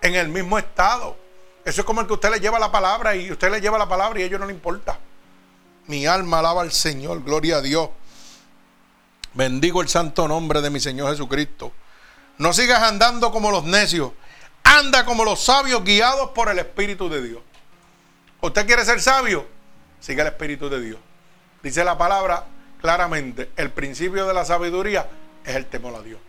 [0.00, 1.16] en el mismo estado.
[1.64, 3.88] Eso es como el que usted le lleva la palabra y usted le lleva la
[3.88, 4.98] palabra y a ellos no le importa.
[5.86, 7.90] Mi alma alaba al Señor, gloria a Dios.
[9.34, 11.72] Bendigo el santo nombre de mi Señor Jesucristo.
[12.38, 14.12] No sigas andando como los necios.
[14.64, 17.42] Anda como los sabios guiados por el Espíritu de Dios.
[18.40, 19.46] ¿Usted quiere ser sabio?
[20.00, 20.98] Siga el Espíritu de Dios.
[21.62, 22.46] Dice la palabra
[22.80, 25.08] claramente, el principio de la sabiduría
[25.44, 26.20] es el temor a Dios.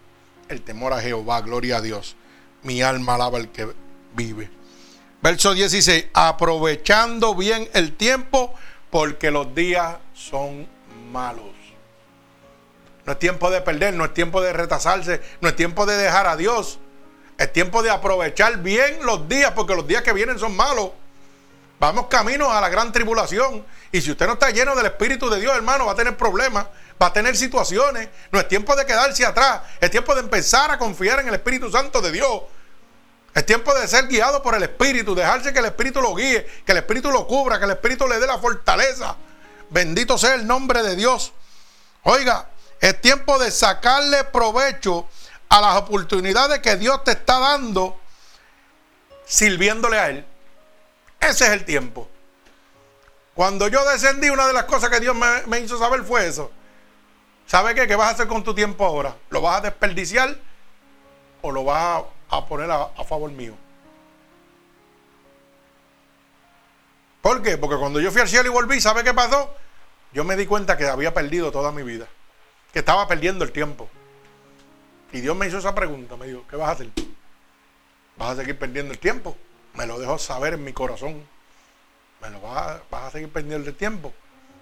[0.47, 2.15] El temor a Jehová, gloria a Dios.
[2.61, 3.73] Mi alma alaba al que
[4.15, 4.49] vive.
[5.23, 8.53] Verso 16, aprovechando bien el tiempo
[8.89, 10.67] porque los días son
[11.13, 11.45] malos.
[13.05, 16.27] No es tiempo de perder, no es tiempo de retrasarse, no es tiempo de dejar
[16.27, 16.77] a Dios.
[17.37, 20.89] Es tiempo de aprovechar bien los días, porque los días que vienen son malos.
[21.79, 23.65] Vamos camino a la gran tribulación.
[23.93, 26.65] Y si usted no está lleno del Espíritu de Dios, hermano, va a tener problemas,
[27.01, 28.09] va a tener situaciones.
[28.29, 31.71] No es tiempo de quedarse atrás, es tiempo de empezar a confiar en el Espíritu
[31.71, 32.41] Santo de Dios.
[33.33, 36.71] Es tiempo de ser guiado por el Espíritu, dejarse que el Espíritu lo guíe, que
[36.71, 39.15] el Espíritu lo cubra, que el Espíritu le dé la fortaleza.
[39.69, 41.33] Bendito sea el nombre de Dios.
[42.03, 45.07] Oiga, es tiempo de sacarle provecho
[45.49, 47.99] a las oportunidades que Dios te está dando
[49.25, 50.25] sirviéndole a Él.
[51.19, 52.07] Ese es el tiempo.
[53.33, 56.51] Cuando yo descendí, una de las cosas que Dios me, hizo saber fue eso.
[57.47, 57.87] ¿Sabe qué?
[57.87, 59.15] ¿Qué vas a hacer con tu tiempo ahora?
[59.29, 60.37] ¿Lo vas a desperdiciar
[61.41, 62.03] o lo vas a,
[62.41, 63.55] poner a, a favor mío?
[67.21, 67.57] ¿Por qué?
[67.57, 69.53] Porque cuando yo fui al cielo y volví, ¿sabe qué pasó?
[70.11, 72.07] Yo me di cuenta que había perdido toda mi vida,
[72.71, 73.89] que estaba perdiendo el tiempo.
[75.13, 76.89] Y Dios me hizo esa pregunta, me dijo, ¿qué vas a hacer?
[78.17, 79.37] ¿Vas a seguir perdiendo el tiempo?
[79.73, 81.23] Me lo dejo saber en mi corazón.
[82.21, 84.13] ¿Me lo vas a, seguir perdiendo el tiempo?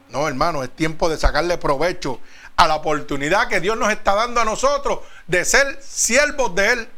[0.09, 2.19] No, hermano, es tiempo de sacarle provecho
[2.57, 6.89] a la oportunidad que Dios nos está dando a nosotros de ser siervos de Él,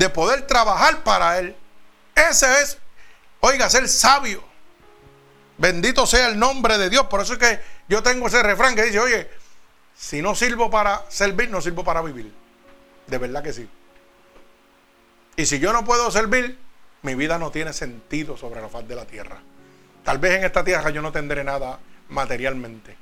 [0.00, 1.54] de poder trabajar para Él.
[2.14, 2.78] Ese es,
[3.40, 4.42] oiga, ser sabio.
[5.58, 7.04] Bendito sea el nombre de Dios.
[7.08, 9.28] Por eso es que yo tengo ese refrán que dice, oye,
[9.94, 12.32] si no sirvo para servir, no sirvo para vivir.
[13.08, 13.68] De verdad que sí.
[15.36, 16.58] Y si yo no puedo servir,
[17.02, 19.42] mi vida no tiene sentido sobre la faz de la tierra.
[20.02, 21.78] Tal vez en esta tierra yo no tendré nada
[22.08, 22.96] materialmente.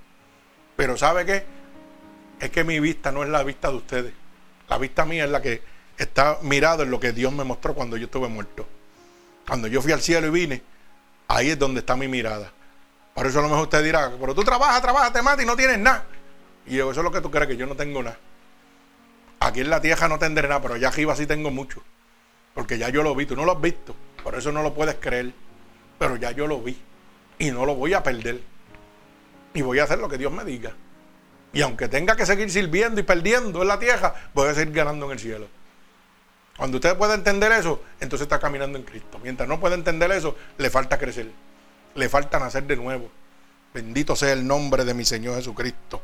[0.75, 1.47] Pero ¿sabe qué?
[2.41, 4.15] Es que mi vista no es la vista de ustedes.
[4.69, 7.97] La vista mía es la que está mirada en lo que Dios me mostró cuando
[7.97, 8.67] yo estuve muerto.
[9.47, 10.63] Cuando yo fui al cielo y vine,
[11.29, 12.51] Ahí es donde está mi mirada.
[13.15, 15.57] Por eso a lo mejor usted dirá, pero tú trabajas, trabajas, te matas y no
[15.57, 16.05] tienes nada.
[16.67, 18.19] Y yo, eso es lo que tú crees, que yo no tengo nada.
[19.41, 21.83] Aquí en la tierra no tendré nada, pero allá arriba sí tengo mucho.
[22.55, 23.95] Porque ya yo lo vi, tú no lo has visto.
[24.23, 25.33] Por eso no lo puedes creer.
[25.99, 26.79] Pero ya yo lo vi.
[27.39, 28.41] Y no lo voy a perder.
[29.53, 30.73] Y voy a hacer lo que Dios me diga.
[31.53, 35.07] Y aunque tenga que seguir sirviendo y perdiendo en la tierra, voy a seguir ganando
[35.07, 35.49] en el cielo.
[36.59, 39.21] Cuando usted puede entender eso, entonces está caminando en Cristo.
[39.23, 41.31] Mientras no puede entender eso, le falta crecer.
[41.95, 43.09] Le falta nacer de nuevo.
[43.73, 46.03] Bendito sea el nombre de mi Señor Jesucristo.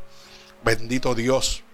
[0.64, 1.64] Bendito Dios.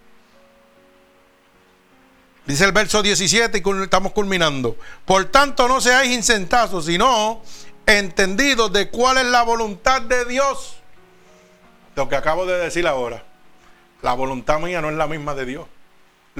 [2.46, 4.78] Dice el verso 17 y estamos culminando.
[5.04, 7.42] Por tanto, no seáis insentados, sino
[7.84, 10.76] entendidos de cuál es la voluntad de Dios.
[11.96, 13.24] Lo que acabo de decir ahora.
[14.00, 15.66] La voluntad mía no es la misma de Dios.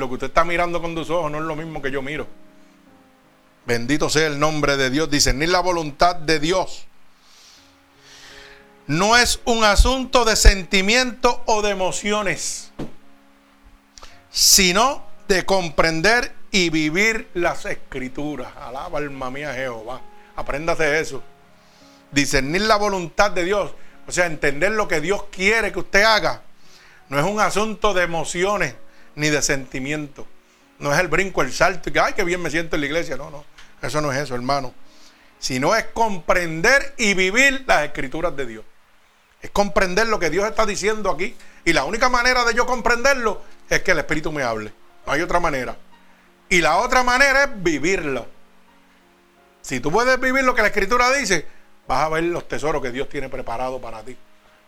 [0.01, 2.27] Lo que usted está mirando con tus ojos no es lo mismo que yo miro.
[3.67, 5.11] Bendito sea el nombre de Dios.
[5.11, 6.87] Dice, ni la voluntad de Dios.
[8.87, 12.73] No es un asunto de sentimiento o de emociones,
[14.31, 18.57] sino de comprender y vivir las escrituras.
[18.57, 20.01] Alaba alma mía Jehová.
[20.35, 21.23] Apréndase eso.
[22.11, 23.73] Discernir la voluntad de Dios.
[24.09, 26.41] O sea, entender lo que Dios quiere que usted haga.
[27.11, 28.75] No es un asunto de emociones,
[29.15, 30.27] ni de sentimiento.
[30.79, 32.87] No es el brinco, el salto y que, ay, qué bien me siento en la
[32.87, 33.17] iglesia.
[33.17, 33.45] No, no.
[33.83, 34.75] Eso no es eso, hermano.
[35.39, 38.65] Sino es comprender y vivir las escrituras de Dios.
[39.43, 41.37] Es comprender lo que Dios está diciendo aquí.
[41.65, 44.73] Y la única manera de yo comprenderlo es que el Espíritu me hable.
[45.07, 45.77] No hay otra manera.
[46.49, 48.27] Y la otra manera es vivirlo.
[49.63, 51.47] Si tú puedes vivir lo que la Escritura dice,
[51.87, 54.17] vas a ver los tesoros que Dios tiene preparado para ti.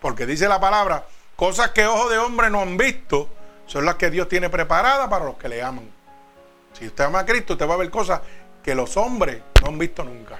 [0.00, 3.28] Porque dice la palabra, cosas que ojos de hombre no han visto,
[3.72, 5.90] son las que Dios tiene preparadas para los que le aman.
[6.74, 8.20] Si usted ama a Cristo, usted va a ver cosas
[8.62, 10.38] que los hombres no han visto nunca.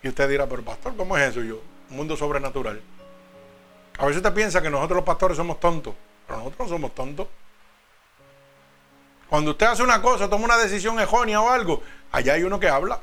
[0.00, 1.42] Y usted dirá, pero pastor, ¿cómo es eso?
[1.42, 2.80] yo, un mundo sobrenatural.
[3.98, 5.92] A veces usted piensa que nosotros los pastores somos tontos,
[6.24, 7.26] pero nosotros no somos tontos.
[9.28, 11.82] Cuando usted hace una cosa, toma una decisión errónea o algo,
[12.12, 13.00] allá hay uno que habla.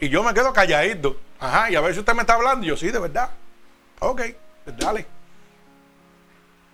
[0.00, 1.18] Y yo me quedo calladito.
[1.38, 3.28] Ajá, y a veces usted me está hablando y yo, sí, de verdad.
[4.00, 4.22] Ok,
[4.64, 5.13] pues dale.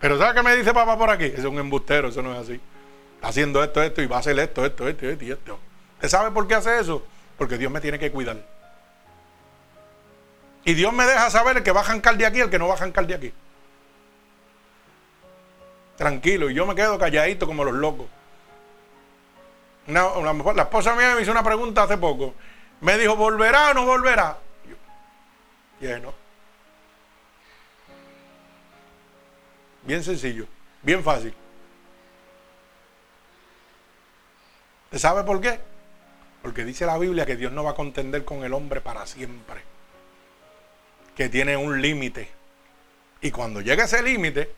[0.00, 1.26] Pero ¿sabe qué me dice papá por aquí?
[1.26, 2.60] Es un embustero, eso no es así.
[3.16, 5.58] Está haciendo esto, esto, y va a hacer esto, esto, esto, esto y esto.
[5.96, 7.04] ¿Usted sabe por qué hace eso?
[7.36, 8.38] Porque Dios me tiene que cuidar.
[10.64, 12.68] Y Dios me deja saber el que va a jancar de aquí el que no
[12.68, 13.32] va a jancar de aquí.
[15.96, 18.06] Tranquilo, y yo me quedo calladito como los locos.
[19.86, 22.34] la esposa mía me hizo una pregunta hace poco.
[22.80, 24.38] Me dijo, ¿volverá o no volverá?
[25.78, 26.14] Y yo, no.
[29.82, 30.46] Bien sencillo,
[30.82, 31.34] bien fácil.
[34.84, 35.60] ¿Usted sabe por qué?
[36.42, 39.62] Porque dice la Biblia que Dios no va a contender con el hombre para siempre.
[41.14, 42.28] Que tiene un límite.
[43.20, 44.52] Y cuando llegue ese límite,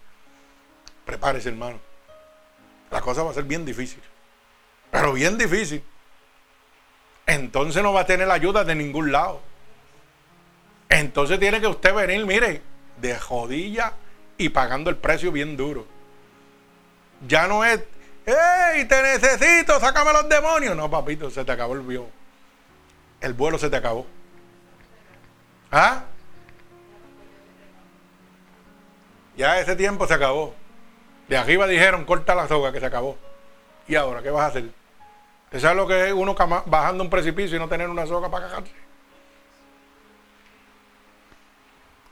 [1.05, 1.81] prepárese hermano.
[2.91, 4.03] La cosa va a ser bien difícil.
[4.91, 5.83] Pero bien difícil.
[7.27, 9.41] Entonces no va a tener ayuda de ningún lado.
[10.89, 12.63] Entonces tiene que usted venir, mire,
[12.99, 13.95] de jodilla
[14.45, 15.87] y pagando el precio bien duro.
[17.27, 17.81] Ya no es
[18.25, 19.81] ¡Ey, te necesito!
[19.81, 20.77] ¡Sácame los demonios!
[20.77, 22.09] No, papito, se te acabó el vuelo.
[23.21, 24.07] El vuelo se te acabó.
[25.71, 26.05] ¿Ah?
[29.37, 30.55] Ya ese tiempo se acabó.
[31.29, 33.17] De arriba dijeron, corta la soga, que se acabó.
[33.89, 34.71] ¿Y ahora qué vas a hacer?
[35.51, 36.37] ¿Te sabes lo que es uno
[36.67, 38.73] bajando un precipicio y no tener una soga para cagarse?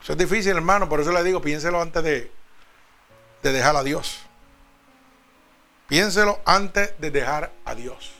[0.02, 2.32] Eso es difícil, hermano, por eso le digo, piénselo antes de,
[3.42, 4.20] de dejar a Dios.
[5.88, 8.12] Piénselo antes de dejar a Dios.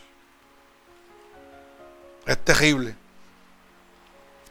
[2.27, 2.97] Es terrible.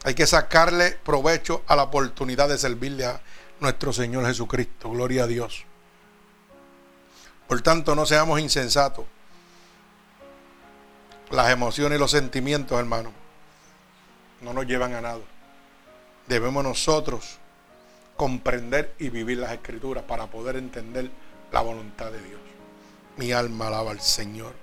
[0.04, 3.22] Hay que sacarle provecho a la oportunidad de servirle a
[3.60, 4.90] nuestro Señor Jesucristo.
[4.90, 5.66] Gloria a Dios.
[7.48, 9.06] Por tanto, no seamos insensatos.
[11.30, 13.12] Las emociones y los sentimientos, hermano,
[14.42, 15.20] no nos llevan a nada.
[16.30, 17.40] Debemos nosotros
[18.16, 21.10] comprender y vivir las escrituras para poder entender
[21.52, 22.40] la voluntad de Dios.
[23.18, 24.54] Mi alma alaba al Señor.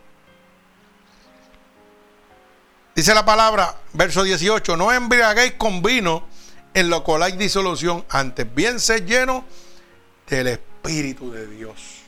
[2.94, 6.24] Dice la palabra, verso 18, no embriaguéis con vino
[6.72, 9.44] en lo cual hay disolución, antes bien se lleno
[10.28, 12.02] del Espíritu de Dios.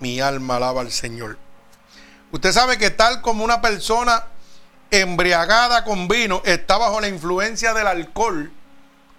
[0.00, 1.38] Mi alma alaba al Señor.
[2.30, 4.24] Usted sabe que tal como una persona
[4.90, 8.52] embriagada con vino está bajo la influencia del alcohol,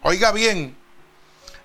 [0.08, 0.74] oiga bien,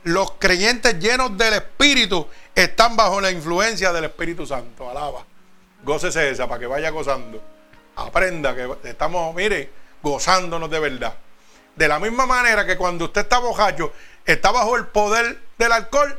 [0.03, 4.91] los creyentes llenos del Espíritu están bajo la influencia del Espíritu Santo.
[4.91, 5.25] Alaba.
[5.85, 7.41] Gócese esa para que vaya gozando.
[7.95, 9.71] Aprenda que estamos, mire,
[10.03, 11.15] gozándonos de verdad.
[11.77, 13.93] De la misma manera que cuando usted está bojacho,
[14.27, 16.19] está bajo el poder del alcohol,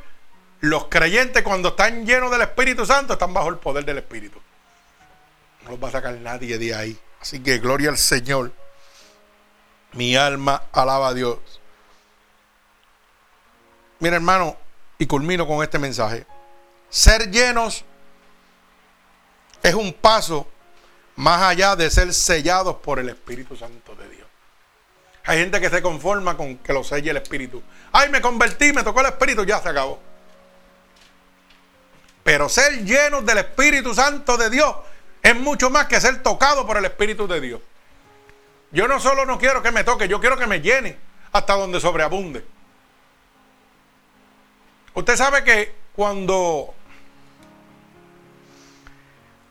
[0.62, 4.40] los creyentes cuando están llenos del Espíritu Santo están bajo el poder del Espíritu.
[5.66, 6.98] No los va a sacar nadie de ahí.
[7.20, 8.54] Así que gloria al Señor.
[9.92, 11.38] Mi alma alaba a Dios.
[14.04, 14.58] Mira hermano,
[14.98, 16.26] y culmino con este mensaje.
[16.90, 17.86] Ser llenos
[19.64, 20.46] es un paso
[21.16, 24.28] más allá de ser sellados por el Espíritu Santo de Dios.
[25.24, 27.64] Hay gente que se conforma con que lo selle el Espíritu.
[27.94, 29.98] Ay, me convertí, me tocó el Espíritu, ya se acabó.
[32.26, 34.76] Pero ser llenos del Espíritu Santo de Dios
[35.22, 37.62] es mucho más que ser tocado por el Espíritu de Dios.
[38.70, 40.98] Yo no solo no quiero que me toque, yo quiero que me llene
[41.32, 42.52] hasta donde sobreabunde.
[44.96, 46.74] Usted sabe que cuando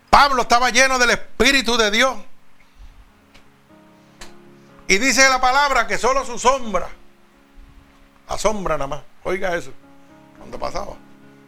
[0.09, 2.17] Pablo estaba lleno del Espíritu de Dios,
[4.87, 6.89] y dice la palabra que solo su sombra,
[8.29, 9.73] la sombra nada más, oiga eso,
[10.39, 10.95] cuando pasaba,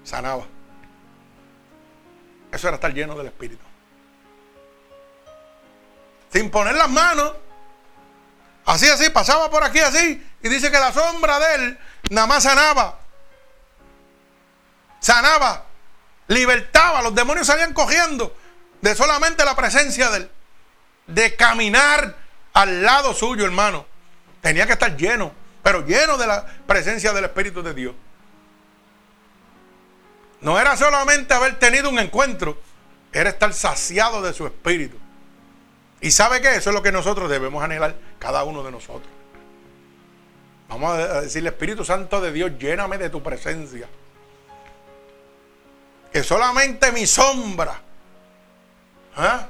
[0.02, 0.44] sanaba.
[2.50, 3.64] Eso era estar lleno del Espíritu.
[6.32, 7.32] Sin poner las manos,
[8.64, 11.78] así, así, pasaba por aquí así, y dice que la sombra de él
[12.10, 13.03] nada más sanaba
[15.04, 15.66] sanaba,
[16.28, 18.34] libertaba, los demonios salían cogiendo
[18.80, 20.30] de solamente la presencia de él,
[21.06, 22.16] de caminar
[22.54, 23.84] al lado suyo, hermano.
[24.40, 25.32] Tenía que estar lleno,
[25.62, 27.94] pero lleno de la presencia del Espíritu de Dios.
[30.40, 32.58] No era solamente haber tenido un encuentro,
[33.12, 34.96] era estar saciado de su espíritu.
[36.00, 39.12] Y sabe que eso es lo que nosotros debemos anhelar, cada uno de nosotros.
[40.68, 43.86] Vamos a decirle, Espíritu Santo de Dios, lléname de tu presencia
[46.14, 47.80] que solamente mi sombra,
[49.18, 49.40] ¿eh?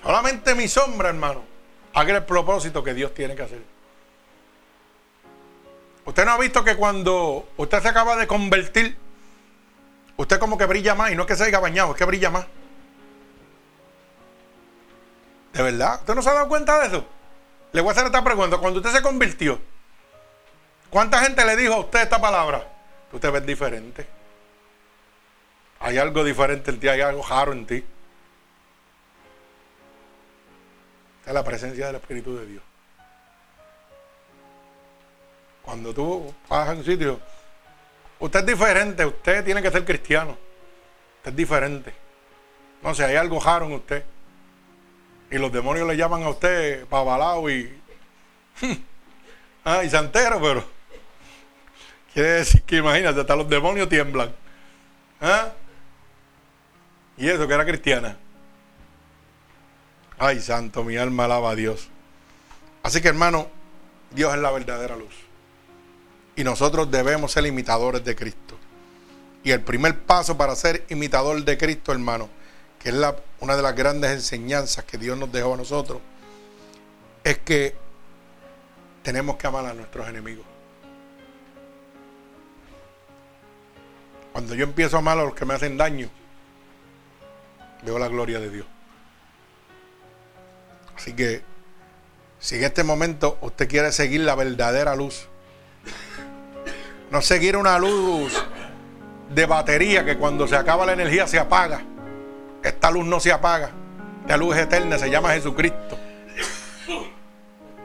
[0.00, 1.42] solamente mi sombra, hermano,
[1.94, 3.60] haga el propósito que Dios tiene que hacer.
[6.04, 8.96] Usted no ha visto que cuando usted se acaba de convertir,
[10.16, 12.30] usted como que brilla más, y no es que se haya bañado, es que brilla
[12.30, 12.46] más.
[15.52, 15.98] ¿De verdad?
[15.98, 17.04] ¿Usted no se ha dado cuenta de eso?
[17.72, 18.58] Le voy a hacer esta pregunta.
[18.58, 19.60] Cuando usted se convirtió,
[20.88, 22.64] ¿cuánta gente le dijo a usted esta palabra?
[23.10, 24.19] Usted ve diferente.
[25.80, 27.82] Hay algo diferente en ti, hay algo raro en ti.
[31.26, 32.62] Es la presencia del Espíritu de Dios.
[35.62, 37.18] Cuando tú vas a un sitio,
[38.18, 40.36] usted es diferente, usted tiene que ser cristiano.
[41.18, 41.94] Usted es diferente.
[42.82, 44.04] No sé, hay algo raro en usted.
[45.30, 47.80] Y los demonios le llaman a usted pabalao y.
[49.64, 50.64] ah, y santero, pero.
[52.12, 54.34] Quiere decir que imagínate, hasta los demonios tiemblan.
[55.20, 55.52] ¿Ah?
[57.20, 58.16] Y eso que era cristiana.
[60.18, 61.88] Ay, santo, mi alma alaba a Dios.
[62.82, 63.46] Así que hermano,
[64.10, 65.14] Dios es la verdadera luz.
[66.34, 68.56] Y nosotros debemos ser imitadores de Cristo.
[69.44, 72.30] Y el primer paso para ser imitador de Cristo, hermano,
[72.78, 76.00] que es la, una de las grandes enseñanzas que Dios nos dejó a nosotros,
[77.22, 77.76] es que
[79.02, 80.46] tenemos que amar a nuestros enemigos.
[84.32, 86.08] Cuando yo empiezo a amar a los que me hacen daño,
[87.82, 88.66] Veo la gloria de Dios.
[90.96, 91.42] Así que
[92.38, 95.28] si en este momento usted quiere seguir la verdadera luz,
[97.10, 98.32] no seguir una luz
[99.30, 101.82] de batería que cuando se acaba la energía se apaga.
[102.62, 103.70] Esta luz no se apaga.
[104.28, 105.98] La luz es eterna, se llama Jesucristo.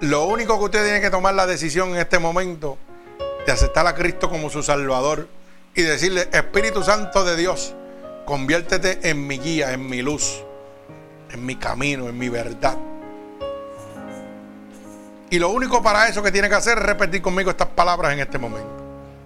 [0.02, 2.78] Lo único que usted tiene que tomar la decisión en este momento
[3.46, 5.28] de aceptar a Cristo como su Salvador
[5.74, 7.74] y decirle, Espíritu Santo de Dios,
[8.26, 10.44] conviértete en mi guía, en mi luz,
[11.32, 12.78] en mi camino, en mi verdad.
[15.30, 18.20] Y lo único para eso que tiene que hacer es repetir conmigo estas palabras en
[18.20, 18.70] este momento.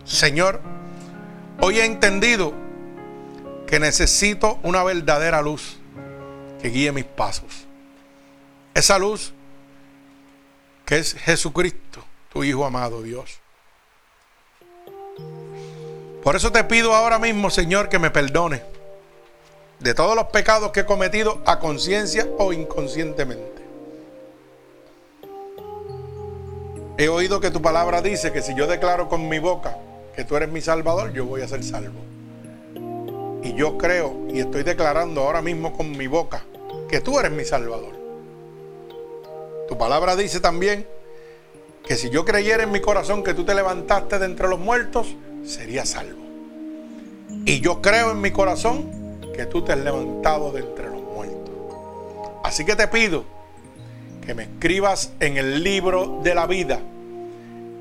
[0.06, 0.62] Señor,
[1.62, 2.54] hoy he entendido
[3.68, 5.78] que necesito una verdadera luz
[6.62, 7.68] que guíe mis pasos.
[8.74, 9.34] Esa luz
[10.86, 13.40] que es Jesucristo, tu Hijo amado Dios.
[16.24, 18.79] Por eso te pido ahora mismo, Señor, que me perdone
[19.80, 23.60] de todos los pecados que he cometido a conciencia o inconscientemente.
[26.98, 29.78] He oído que tu palabra dice que si yo declaro con mi boca
[30.16, 32.02] que tú eres mi salvador, yo voy a ser salvo.
[33.42, 36.44] Y yo creo y estoy declarando ahora mismo con mi boca
[36.90, 37.98] que tú eres mi salvador.
[39.70, 40.86] Tu palabra dice también
[41.88, 45.16] que si yo creyera en mi corazón que tú te levantaste de entre los muertos,
[45.46, 46.20] sería salvo.
[47.46, 48.99] Y yo creo en mi corazón
[49.40, 51.56] que tú te has levantado de entre los muertos.
[52.44, 53.24] Así que te pido
[54.26, 56.82] que me escribas en el libro de la vida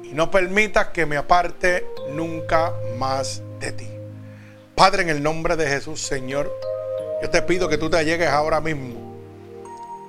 [0.04, 3.88] y no permitas que me aparte nunca más de ti.
[4.76, 6.48] Padre, en el nombre de Jesús, Señor,
[7.20, 8.94] yo te pido que tú te llegues ahora mismo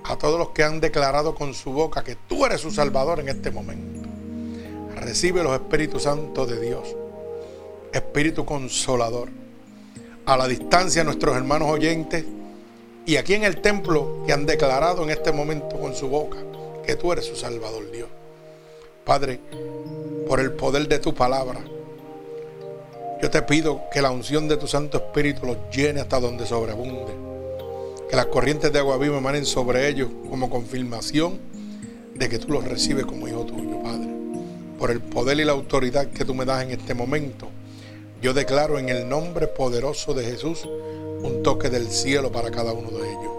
[0.03, 3.29] a todos los que han declarado con su boca que tú eres su Salvador en
[3.29, 4.07] este momento.
[4.97, 6.95] Recibe los Espíritus Santos de Dios,
[7.91, 9.29] Espíritu Consolador.
[10.29, 12.23] A la distancia, nuestros hermanos oyentes
[13.03, 16.37] y aquí en el templo que han declarado en este momento con su boca
[16.85, 18.07] que tú eres su Salvador Dios.
[19.03, 19.39] Padre,
[20.27, 21.59] por el poder de tu palabra,
[23.19, 27.11] yo te pido que la unción de tu Santo Espíritu los llene hasta donde sobreabunde.
[28.07, 31.39] Que las corrientes de agua viva emanen sobre ellos como confirmación
[32.13, 34.09] de que tú los recibes como hijo tuyo, Padre.
[34.77, 37.49] Por el poder y la autoridad que tú me das en este momento,
[38.21, 40.67] yo declaro en el nombre poderoso de Jesús
[41.23, 43.33] un toque del cielo para cada uno de ellos.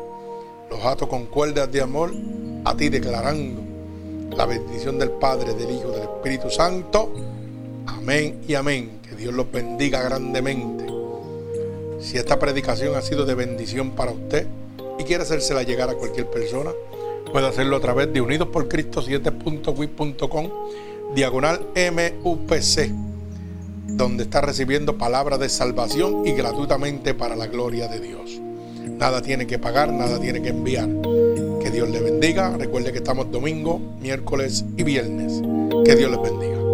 [0.70, 2.12] Los ato con cuerdas de amor
[2.64, 3.62] a ti declarando
[4.34, 7.12] la bendición del Padre, del Hijo, del Espíritu Santo.
[7.86, 9.00] Amén y amén.
[9.06, 10.86] Que Dios los bendiga grandemente.
[12.00, 14.46] Si esta predicación ha sido de bendición para usted
[14.98, 16.70] y quiere hacérsela llegar a cualquier persona,
[17.30, 20.50] puede hacerlo a través de Unidos por Cristo 7.wit.com
[21.14, 23.09] diagonal MUPC
[23.96, 28.40] donde está recibiendo palabras de salvación y gratuitamente para la gloria de Dios.
[28.98, 30.88] Nada tiene que pagar, nada tiene que enviar.
[31.62, 32.56] Que Dios le bendiga.
[32.56, 35.40] Recuerde que estamos domingo, miércoles y viernes.
[35.84, 36.69] Que Dios les bendiga.